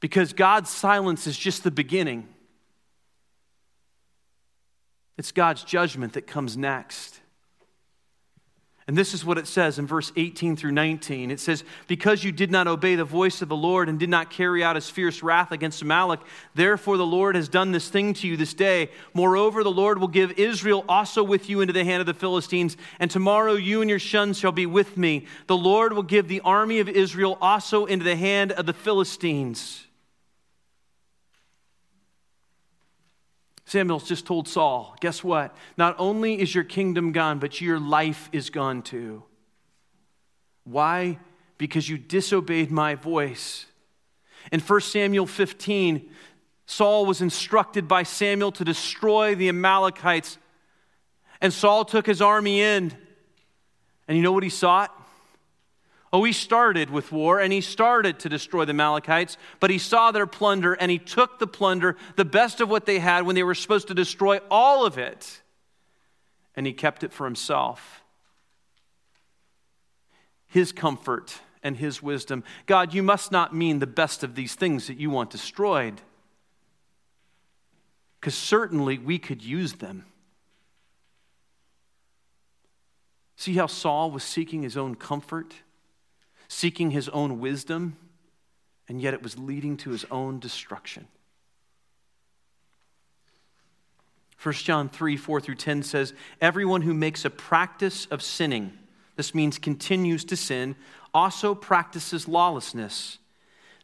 [0.00, 2.28] Because God's silence is just the beginning.
[5.18, 7.19] It's God's judgment that comes next.
[8.90, 11.30] And this is what it says in verse 18 through 19.
[11.30, 14.30] It says, Because you did not obey the voice of the Lord and did not
[14.30, 16.18] carry out his fierce wrath against Amalek,
[16.56, 18.90] therefore the Lord has done this thing to you this day.
[19.14, 22.76] Moreover, the Lord will give Israel also with you into the hand of the Philistines,
[22.98, 25.24] and tomorrow you and your sons shall be with me.
[25.46, 29.86] The Lord will give the army of Israel also into the hand of the Philistines.
[33.70, 35.56] Samuel's just told Saul, guess what?
[35.76, 39.22] Not only is your kingdom gone, but your life is gone too.
[40.64, 41.20] Why?
[41.56, 43.66] Because you disobeyed my voice.
[44.50, 46.10] In 1 Samuel 15,
[46.66, 50.38] Saul was instructed by Samuel to destroy the Amalekites.
[51.40, 52.92] And Saul took his army in.
[54.08, 54.99] And you know what he sought?
[56.12, 60.10] Oh, he started with war and he started to destroy the Amalekites, but he saw
[60.10, 63.44] their plunder and he took the plunder, the best of what they had, when they
[63.44, 65.40] were supposed to destroy all of it,
[66.56, 68.02] and he kept it for himself.
[70.48, 72.42] His comfort and his wisdom.
[72.66, 76.00] God, you must not mean the best of these things that you want destroyed,
[78.18, 80.06] because certainly we could use them.
[83.36, 85.54] See how Saul was seeking his own comfort?
[86.50, 87.96] Seeking his own wisdom,
[88.88, 91.06] and yet it was leading to his own destruction.
[94.42, 98.72] 1 John 3 4 through 10 says, Everyone who makes a practice of sinning,
[99.14, 100.74] this means continues to sin,
[101.14, 103.18] also practices lawlessness.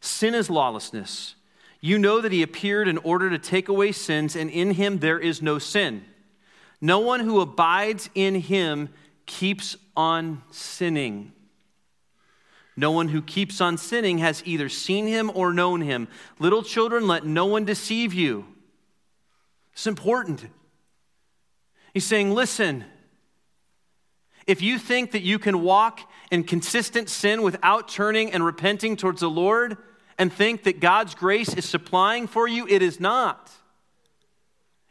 [0.00, 1.36] Sin is lawlessness.
[1.80, 5.20] You know that he appeared in order to take away sins, and in him there
[5.20, 6.04] is no sin.
[6.80, 8.88] No one who abides in him
[9.24, 11.32] keeps on sinning.
[12.76, 16.08] No one who keeps on sinning has either seen him or known him.
[16.38, 18.46] Little children, let no one deceive you.
[19.72, 20.46] It's important.
[21.94, 22.84] He's saying, listen,
[24.46, 26.00] if you think that you can walk
[26.30, 29.78] in consistent sin without turning and repenting towards the Lord
[30.18, 33.50] and think that God's grace is supplying for you, it is not.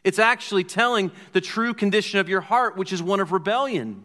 [0.02, 4.04] It's actually telling the true condition of your heart, which is one of rebellion.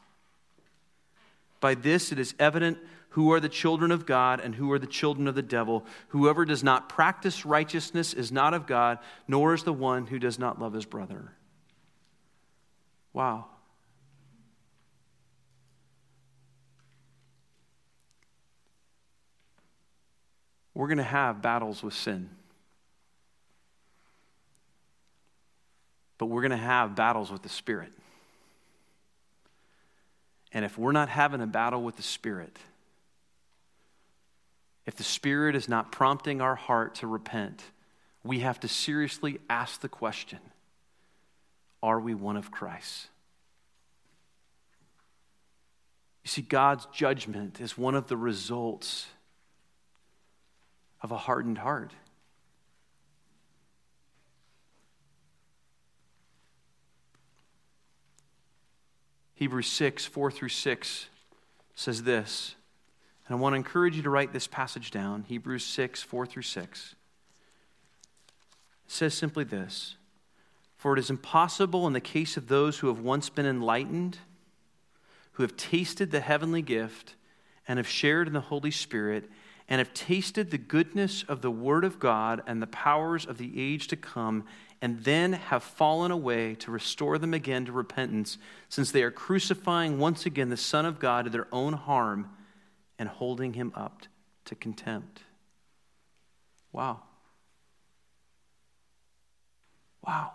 [1.61, 4.87] By this it is evident who are the children of God and who are the
[4.87, 5.85] children of the devil.
[6.09, 10.39] Whoever does not practice righteousness is not of God, nor is the one who does
[10.39, 11.31] not love his brother.
[13.13, 13.45] Wow.
[20.73, 22.29] We're going to have battles with sin.
[26.17, 27.91] But we're going to have battles with the Spirit.
[30.53, 32.57] And if we're not having a battle with the Spirit,
[34.85, 37.63] if the Spirit is not prompting our heart to repent,
[38.23, 40.39] we have to seriously ask the question
[41.81, 43.07] Are we one of Christ?
[46.23, 49.07] You see, God's judgment is one of the results
[51.01, 51.93] of a hardened heart.
[59.41, 61.07] Hebrews 6, 4 through 6
[61.73, 62.53] says this.
[63.25, 66.43] And I want to encourage you to write this passage down Hebrews 6, 4 through
[66.43, 66.95] 6.
[68.85, 69.95] It says simply this
[70.77, 74.19] For it is impossible in the case of those who have once been enlightened,
[75.31, 77.15] who have tasted the heavenly gift,
[77.67, 79.27] and have shared in the Holy Spirit,
[79.67, 83.59] and have tasted the goodness of the Word of God and the powers of the
[83.59, 84.45] age to come,
[84.81, 89.99] and then have fallen away to restore them again to repentance, since they are crucifying
[89.99, 92.31] once again the Son of God to their own harm
[92.97, 94.03] and holding him up
[94.45, 95.21] to contempt.
[96.71, 97.01] Wow.
[100.05, 100.31] Wow.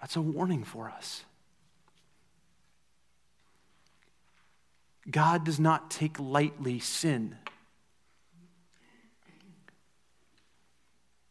[0.00, 1.24] That's a warning for us.
[5.10, 7.36] God does not take lightly sin.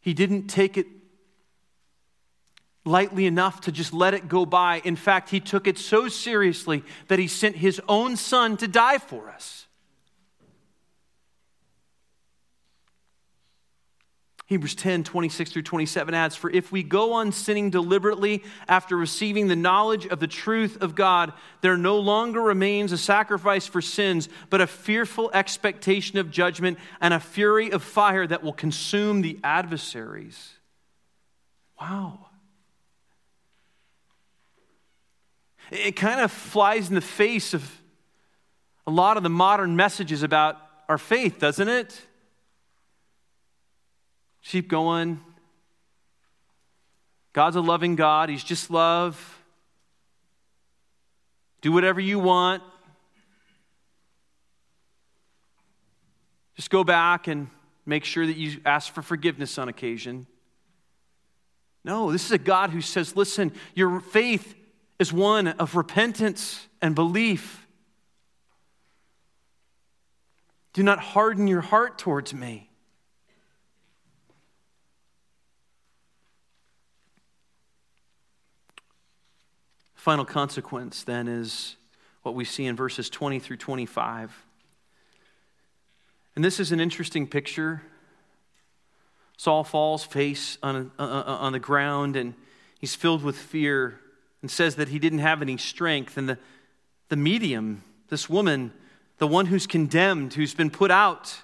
[0.06, 0.86] He didn't take it
[2.86, 4.80] lightly enough to just let it go by.
[4.86, 9.00] In fact, he took it so seriously that he sent his own son to die
[9.00, 9.66] for us.
[14.48, 19.48] Hebrews 10, 26 through 27 adds, For if we go on sinning deliberately after receiving
[19.48, 24.30] the knowledge of the truth of God, there no longer remains a sacrifice for sins,
[24.52, 29.40] but a fearful expectation of judgment and a fury of fire that will consume the
[29.44, 30.54] adversaries.
[31.82, 32.28] Wow.
[35.72, 37.82] It kind of flies in the face of
[38.86, 42.00] a lot of the modern messages about our faith, doesn't it?
[44.46, 45.20] Keep going.
[47.34, 49.42] God's a loving God, He's just love.
[51.62, 52.64] Do whatever you want.
[56.56, 57.50] Just go back and
[57.86, 60.28] make sure that you ask for forgiveness on occasion.
[61.84, 64.56] No, this is a God who says, listen, your faith
[64.98, 67.68] is one of repentance and belief.
[70.74, 72.70] Do not harden your heart towards me.
[80.06, 81.78] Final consequence then is
[82.22, 84.46] what we see in verses 20 through 25.
[86.36, 87.82] And this is an interesting picture.
[89.36, 92.36] Saul falls face on, uh, uh, uh, on the ground and
[92.80, 94.00] he's filled with fear
[94.44, 96.18] and says that he didn't have any strength.
[96.18, 96.38] And the,
[97.10, 98.74] the medium, this woman,
[99.18, 101.36] the one who's condemned, who's been put out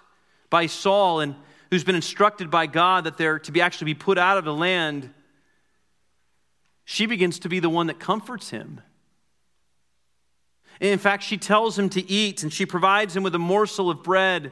[0.51, 1.33] by Saul and
[1.71, 4.53] who's been instructed by God that they're to be actually be put out of the
[4.53, 5.11] land,
[6.91, 8.81] she begins to be the one that comforts him.
[10.81, 14.03] In fact, she tells him to eat and she provides him with a morsel of
[14.03, 14.51] bread.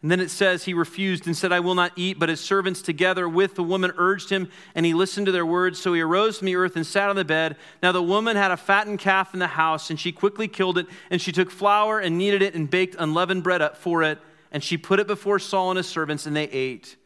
[0.00, 2.18] And then it says he refused and said, I will not eat.
[2.18, 5.78] But his servants, together with the woman, urged him, and he listened to their words.
[5.78, 7.56] So he arose from the earth and sat on the bed.
[7.82, 10.86] Now the woman had a fattened calf in the house, and she quickly killed it.
[11.10, 14.18] And she took flour and kneaded it and baked unleavened bread up for it.
[14.50, 16.96] And she put it before Saul and his servants, and they ate.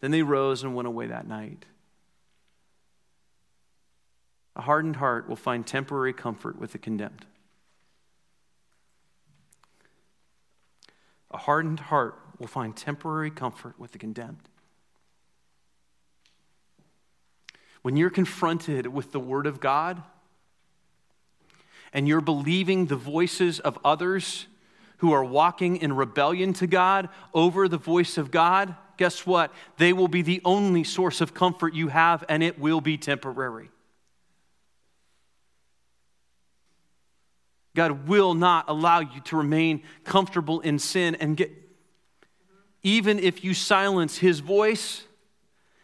[0.00, 1.66] Then they rose and went away that night.
[4.60, 7.24] A hardened heart will find temporary comfort with the condemned.
[11.30, 14.50] A hardened heart will find temporary comfort with the condemned.
[17.80, 20.02] When you're confronted with the Word of God
[21.94, 24.46] and you're believing the voices of others
[24.98, 29.54] who are walking in rebellion to God over the voice of God, guess what?
[29.78, 33.70] They will be the only source of comfort you have, and it will be temporary.
[37.74, 41.52] God will not allow you to remain comfortable in sin and get,
[42.82, 45.04] even if you silence his voice,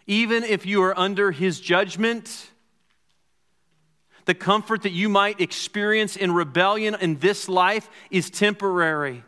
[0.07, 2.51] even if you are under his judgment,
[4.25, 9.23] the comfort that you might experience in rebellion in this life is temporary.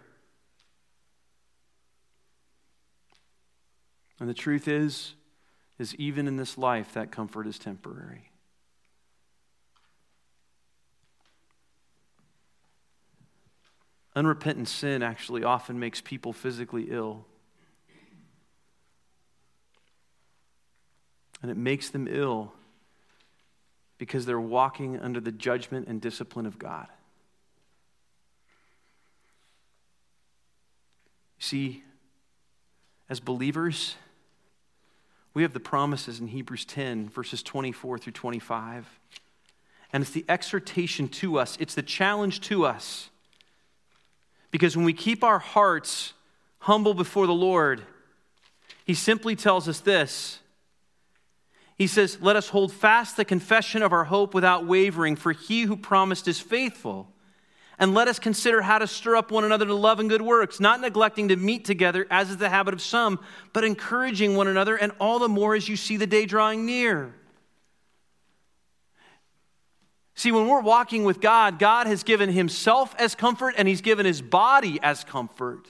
[4.19, 5.15] And the truth is,
[5.79, 8.28] is even in this life, that comfort is temporary.
[14.19, 17.25] Unrepentant sin actually often makes people physically ill.
[21.41, 22.53] And it makes them ill
[23.97, 26.89] because they're walking under the judgment and discipline of God.
[31.39, 31.85] See,
[33.09, 33.95] as believers,
[35.33, 38.99] we have the promises in Hebrews 10, verses 24 through 25.
[39.93, 43.11] And it's the exhortation to us, it's the challenge to us.
[44.51, 46.15] Because when we keep our hearts
[46.61, 47.83] humble before the Lord,
[48.85, 50.39] He simply tells us this.
[51.77, 55.63] He says, Let us hold fast the confession of our hope without wavering, for He
[55.63, 57.09] who promised is faithful.
[57.79, 60.59] And let us consider how to stir up one another to love and good works,
[60.59, 63.21] not neglecting to meet together, as is the habit of some,
[63.53, 67.15] but encouraging one another, and all the more as you see the day drawing near.
[70.19, 74.05] See, when we're walking with God, God has given Himself as comfort, and He's given
[74.05, 75.69] His body as comfort.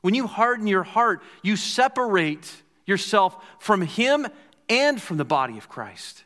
[0.00, 2.52] When you harden your heart, you separate
[2.86, 4.26] yourself from Him
[4.68, 6.24] and from the body of Christ.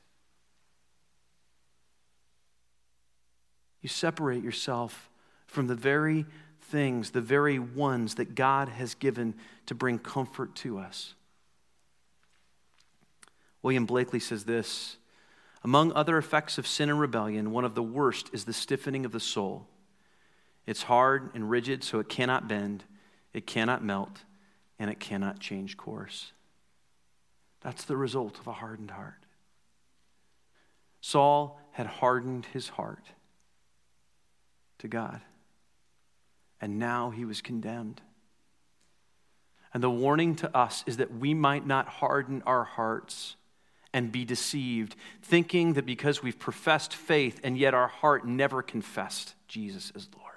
[3.82, 5.10] You separate yourself
[5.46, 6.24] from the very
[6.62, 9.34] things, the very ones that God has given
[9.66, 11.12] to bring comfort to us.
[13.60, 14.96] William Blakely says this
[15.64, 19.12] Among other effects of sin and rebellion, one of the worst is the stiffening of
[19.12, 19.68] the soul.
[20.66, 22.84] It's hard and rigid, so it cannot bend,
[23.32, 24.24] it cannot melt,
[24.78, 26.32] and it cannot change course.
[27.60, 29.24] That's the result of a hardened heart.
[31.00, 33.04] Saul had hardened his heart
[34.78, 35.20] to God.
[36.60, 38.00] And now he was condemned.
[39.74, 43.36] And the warning to us is that we might not harden our hearts
[43.92, 49.34] and be deceived, thinking that because we've professed faith and yet our heart never confessed
[49.48, 50.32] Jesus as Lord.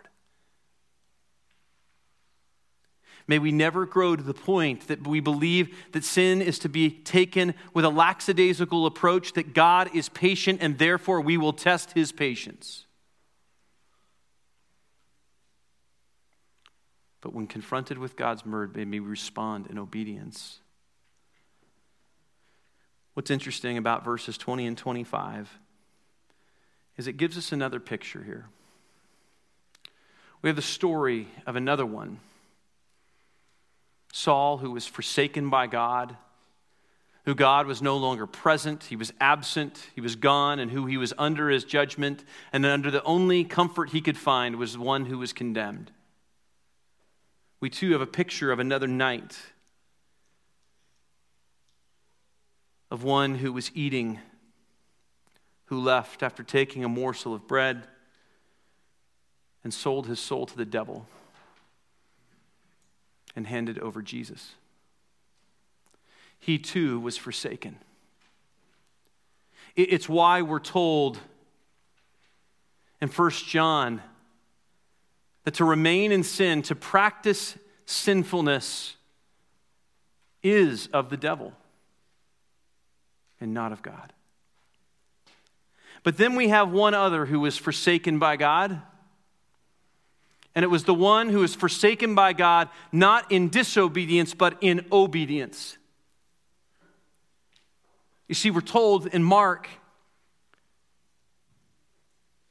[3.27, 6.91] May we never grow to the point that we believe that sin is to be
[6.91, 12.11] taken with a lackadaisical approach, that God is patient and therefore we will test his
[12.11, 12.85] patience.
[17.21, 20.59] But when confronted with God's word, may we respond in obedience.
[23.15, 25.49] What's interesting about verses 20 and 25
[26.97, 28.45] is it gives us another picture here.
[30.41, 32.19] We have the story of another one
[34.11, 36.15] Saul, who was forsaken by God,
[37.25, 40.95] who God was no longer present, he was absent, he was gone, and who he
[40.95, 45.17] was under his judgment, and under the only comfort he could find was one who
[45.17, 45.91] was condemned.
[47.59, 49.37] We too have a picture of another night
[52.91, 54.19] of one who was eating,
[55.65, 57.87] who left after taking a morsel of bread
[59.63, 61.07] and sold his soul to the devil
[63.35, 64.53] and handed over Jesus.
[66.39, 67.77] He too was forsaken.
[69.75, 71.19] It's why we're told
[73.01, 74.01] in 1 John
[75.43, 78.95] that to remain in sin, to practice sinfulness,
[80.43, 81.53] is of the devil
[83.39, 84.13] and not of God.
[86.03, 88.81] But then we have one other who was forsaken by God.
[90.53, 94.85] And it was the one who was forsaken by God, not in disobedience, but in
[94.91, 95.77] obedience.
[98.27, 99.67] You see, we're told in Mark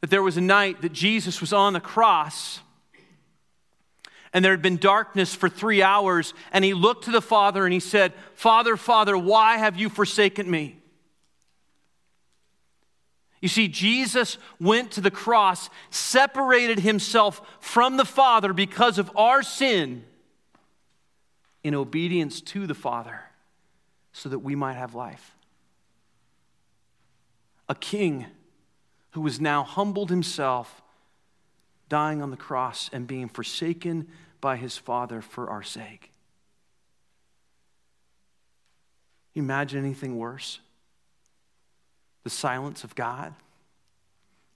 [0.00, 2.60] that there was a night that Jesus was on the cross
[4.34, 6.34] and there had been darkness for three hours.
[6.52, 10.50] And he looked to the Father and he said, Father, Father, why have you forsaken
[10.50, 10.76] me?
[13.40, 19.42] You see, Jesus went to the cross, separated himself from the Father because of our
[19.42, 20.04] sin
[21.62, 23.20] in obedience to the Father
[24.12, 25.36] so that we might have life.
[27.68, 28.26] A king
[29.10, 30.82] who has now humbled himself,
[31.88, 34.08] dying on the cross and being forsaken
[34.44, 36.12] by his Father for our sake.
[39.34, 40.60] Imagine anything worse?
[42.24, 43.32] The silence of God,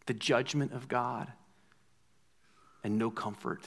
[0.05, 1.33] the judgment of God,
[2.85, 3.63] and no comfort.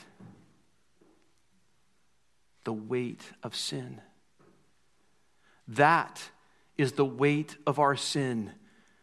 [2.62, 4.00] The weight of sin.
[5.66, 6.22] That
[6.78, 8.52] is the weight of our sin,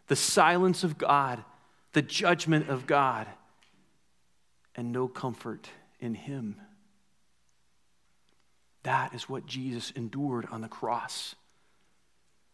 [0.08, 1.44] the silence of God,
[1.92, 3.28] the judgment of God,
[4.74, 5.68] and no comfort
[6.00, 6.62] in Him.
[8.84, 11.36] That is what Jesus endured on the cross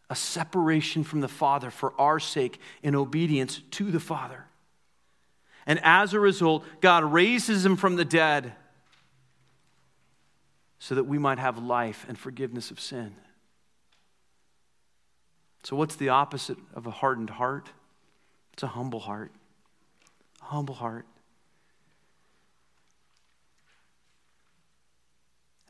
[0.08, 4.44] a separation from the Father for our sake in obedience to the Father.
[5.66, 8.52] And as a result, God raises him from the dead
[10.78, 13.16] so that we might have life and forgiveness of sin.
[15.64, 17.70] So, what's the opposite of a hardened heart?
[18.52, 19.32] It's a humble heart.
[20.42, 21.06] A humble heart.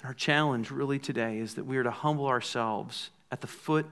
[0.06, 3.86] Our challenge really today is that we are to humble ourselves at the foot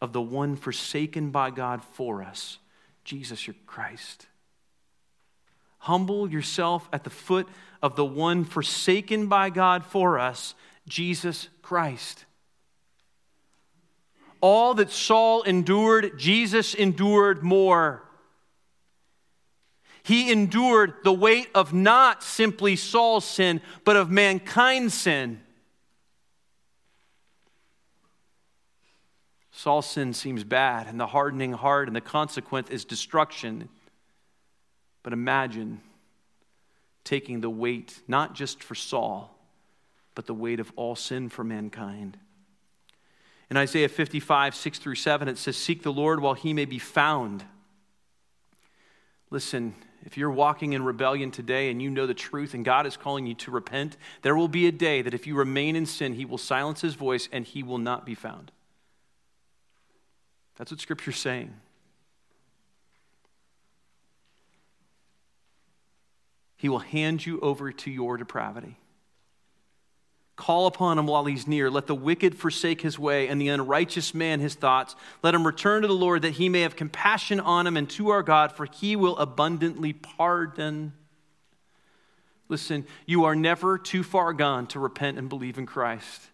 [0.00, 2.56] of the one forsaken by God for us,
[3.04, 4.28] Jesus your Christ.
[5.80, 7.46] Humble yourself at the foot
[7.82, 10.54] of the one forsaken by God for us,
[10.88, 12.24] Jesus Christ.
[14.40, 18.04] All that Saul endured, Jesus endured more.
[20.02, 25.42] He endured the weight of not simply Saul's sin, but of mankind's sin.
[29.58, 33.68] Saul's sin seems bad, and the hardening heart, and the consequence is destruction.
[35.02, 35.80] But imagine
[37.02, 39.36] taking the weight, not just for Saul,
[40.14, 42.18] but the weight of all sin for mankind.
[43.50, 46.78] In Isaiah 55, 6 through 7, it says, Seek the Lord while he may be
[46.78, 47.44] found.
[49.28, 52.96] Listen, if you're walking in rebellion today and you know the truth and God is
[52.96, 56.14] calling you to repent, there will be a day that if you remain in sin,
[56.14, 58.52] he will silence his voice and he will not be found.
[60.58, 61.54] That's what Scripture's saying.
[66.56, 68.76] He will hand you over to your depravity.
[70.34, 71.70] Call upon him while he's near.
[71.70, 74.94] Let the wicked forsake his way, and the unrighteous man his thoughts.
[75.22, 78.10] Let him return to the Lord, that he may have compassion on him, and to
[78.10, 80.92] our God, for he will abundantly pardon.
[82.48, 86.27] Listen, you are never too far gone to repent and believe in Christ.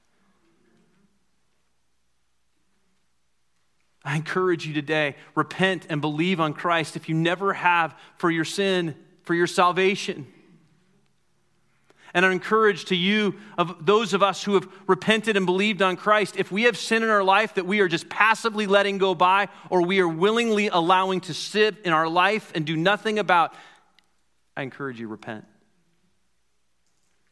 [4.05, 8.44] I encourage you today repent and believe on Christ if you never have for your
[8.44, 10.26] sin, for your salvation.
[12.12, 15.96] And I encourage to you, of those of us who have repented and believed on
[15.96, 19.16] Christ, if we have sin in our life that we are just passively letting go
[19.16, 23.52] by, or we are willingly allowing to sit in our life and do nothing about,
[24.57, 25.44] I encourage you, repent.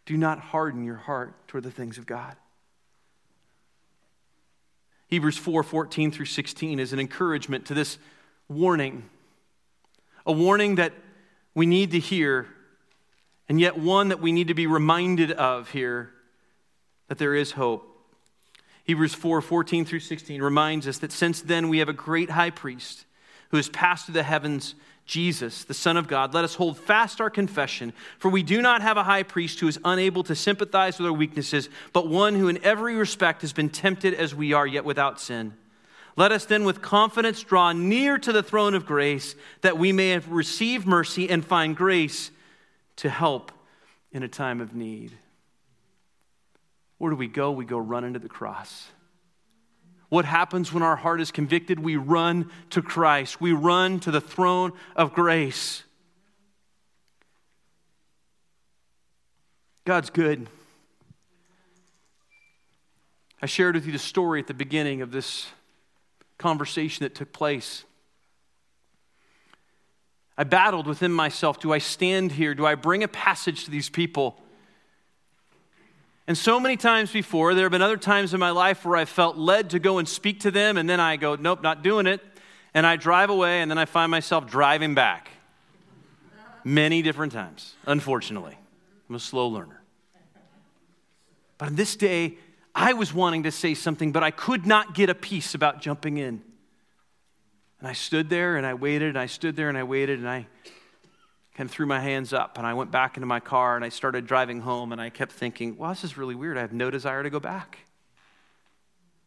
[0.05, 2.35] Do not harden your heart toward the things of God.
[5.13, 7.99] Hebrews 4 14 through 16 is an encouragement to this
[8.49, 9.11] warning,
[10.25, 10.95] a warning that
[11.55, 12.47] we need to hear,
[13.47, 16.15] and yet one that we need to be reminded of here
[17.09, 17.87] that there is hope.
[18.85, 22.49] Hebrews 4 14 through 16 reminds us that since then we have a great high
[22.49, 23.05] priest
[23.51, 24.75] who has passed through the heavens
[25.05, 28.83] Jesus, the Son of God, let us hold fast our confession, for we do not
[28.83, 32.49] have a high priest who is unable to sympathize with our weaknesses, but one who
[32.49, 35.55] in every respect has been tempted as we are, yet without sin.
[36.17, 40.19] Let us then with confidence draw near to the throne of grace, that we may
[40.19, 42.31] receive mercy and find grace
[42.97, 43.51] to help
[44.13, 45.13] in a time of need.
[46.99, 47.51] Where do we go?
[47.51, 48.89] We go run into the cross.
[50.13, 51.81] What happens when our heart is convicted?
[51.81, 55.85] We run to Christ, we run to the throne of grace.
[59.87, 60.49] God's good.
[63.41, 65.47] I shared with you the story at the beginning of this
[66.37, 67.85] conversation that took place.
[70.37, 72.55] I battled within myself do I stand here?
[72.55, 74.42] Do I bring a passage to these people?
[76.27, 79.05] And so many times before, there have been other times in my life where I
[79.05, 82.07] felt led to go and speak to them, and then I go, nope, not doing
[82.07, 82.21] it.
[82.75, 85.31] And I drive away, and then I find myself driving back.
[86.65, 88.57] Many different times, unfortunately.
[89.09, 89.83] I'm a slow learner.
[91.59, 92.39] But on this day,
[92.75, 96.19] I was wanting to say something, but I could not get a peace about jumping
[96.19, 96.43] in.
[97.81, 100.29] And I stood there and I waited, and I stood there and I waited, and
[100.29, 100.47] I
[101.55, 103.91] kind of threw my hands up and I went back into my car and I
[103.91, 106.57] started driving home and I kept thinking, well, this is really weird.
[106.57, 107.79] I have no desire to go back.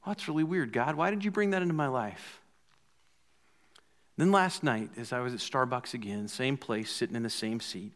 [0.05, 0.95] Well, that's really weird, God.
[0.95, 2.41] Why did you bring that into my life?
[4.17, 7.59] Then last night, as I was at Starbucks again, same place, sitting in the same
[7.59, 7.91] seat,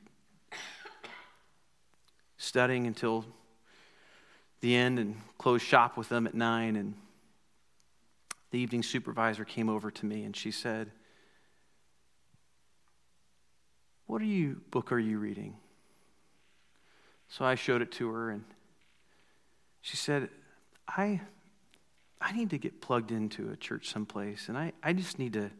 [2.38, 3.26] studying until
[4.60, 6.94] the end and closed shop with them at nine, and
[8.52, 10.92] the evening supervisor came over to me and she said,
[14.10, 15.54] What are you book are you reading?
[17.28, 18.44] So I showed it to her and
[19.82, 20.30] she said,
[20.88, 21.22] I
[22.20, 25.52] I need to get plugged into a church someplace and I, I just need to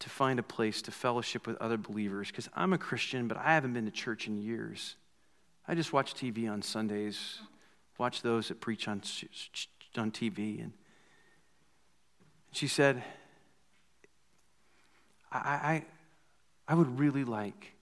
[0.00, 3.54] to find a place to fellowship with other believers because I'm a Christian, but I
[3.54, 4.96] haven't been to church in years.
[5.68, 7.38] I just watch TV on Sundays,
[7.96, 9.02] watch those that preach on,
[9.96, 10.60] on TV.
[10.60, 10.72] And
[12.50, 13.04] she said,
[15.30, 15.84] I, I,
[16.66, 17.74] I would really like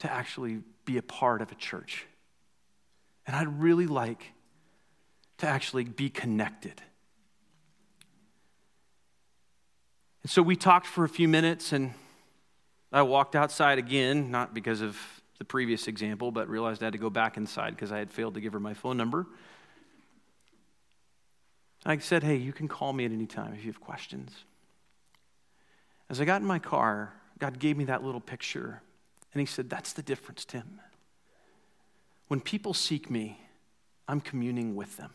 [0.00, 2.06] to actually be a part of a church.
[3.26, 4.32] And I'd really like
[5.38, 6.80] to actually be connected.
[10.22, 11.94] And so we talked for a few minutes, and
[12.92, 14.96] I walked outside again, not because of
[15.38, 18.34] the previous example, but realized I had to go back inside because I had failed
[18.34, 19.26] to give her my phone number.
[21.86, 24.32] I said, Hey, you can call me at any time if you have questions.
[26.10, 28.82] As I got in my car, God gave me that little picture,
[29.32, 30.80] and He said, That's the difference, Tim.
[32.28, 33.40] When people seek me,
[34.06, 35.12] I'm communing with them.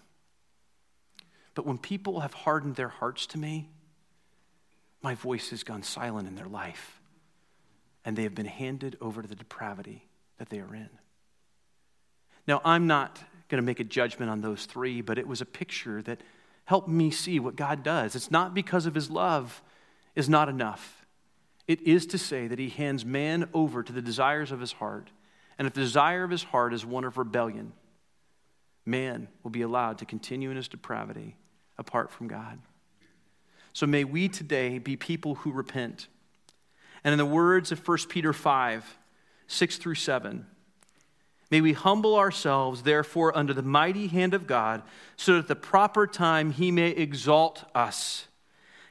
[1.56, 3.70] But when people have hardened their hearts to me,
[5.02, 7.00] my voice has gone silent in their life,
[8.06, 10.08] and they have been handed over to the depravity
[10.38, 10.90] that they are in.
[12.48, 13.20] Now, I'm not
[13.50, 16.22] going to make a judgment on those three, but it was a picture that
[16.66, 18.16] helped me see what God does.
[18.16, 19.62] It's not because of his love
[20.16, 21.03] is not enough.
[21.68, 25.10] It is to say that he hands man over to the desires of his heart.
[25.58, 27.74] And if the desire of his heart is one of rebellion,
[28.86, 31.36] man will be allowed to continue in his depravity
[31.78, 32.60] apart from God.
[33.72, 36.08] So may we today be people who repent.
[37.04, 38.98] And in the words of 1 Peter 5,
[39.48, 40.46] 6 through 7,
[41.50, 44.84] may we humble ourselves, therefore, under the mighty hand of God,
[45.16, 48.28] so that at the proper time he may exalt us,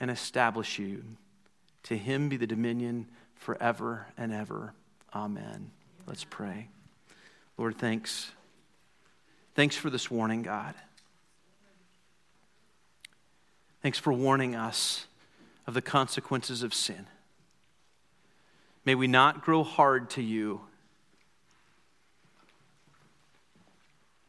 [0.00, 1.04] and establish you.
[1.84, 4.72] To him be the dominion forever and ever.
[5.14, 5.70] Amen.
[6.06, 6.68] Let's pray.
[7.56, 8.32] Lord, thanks.
[9.54, 10.74] Thanks for this warning, God.
[13.82, 15.06] Thanks for warning us
[15.66, 17.06] of the consequences of sin.
[18.84, 20.62] May we not grow hard to you,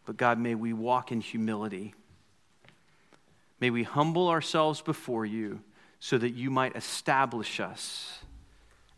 [0.05, 1.93] but God, may we walk in humility.
[3.61, 5.61] May we humble ourselves before you
[5.99, 8.19] so that you might establish us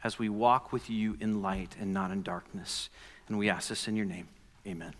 [0.04, 2.90] as we walk with you in light and not in darkness.
[3.28, 4.30] And we ask this in your name.
[4.66, 4.94] Amen.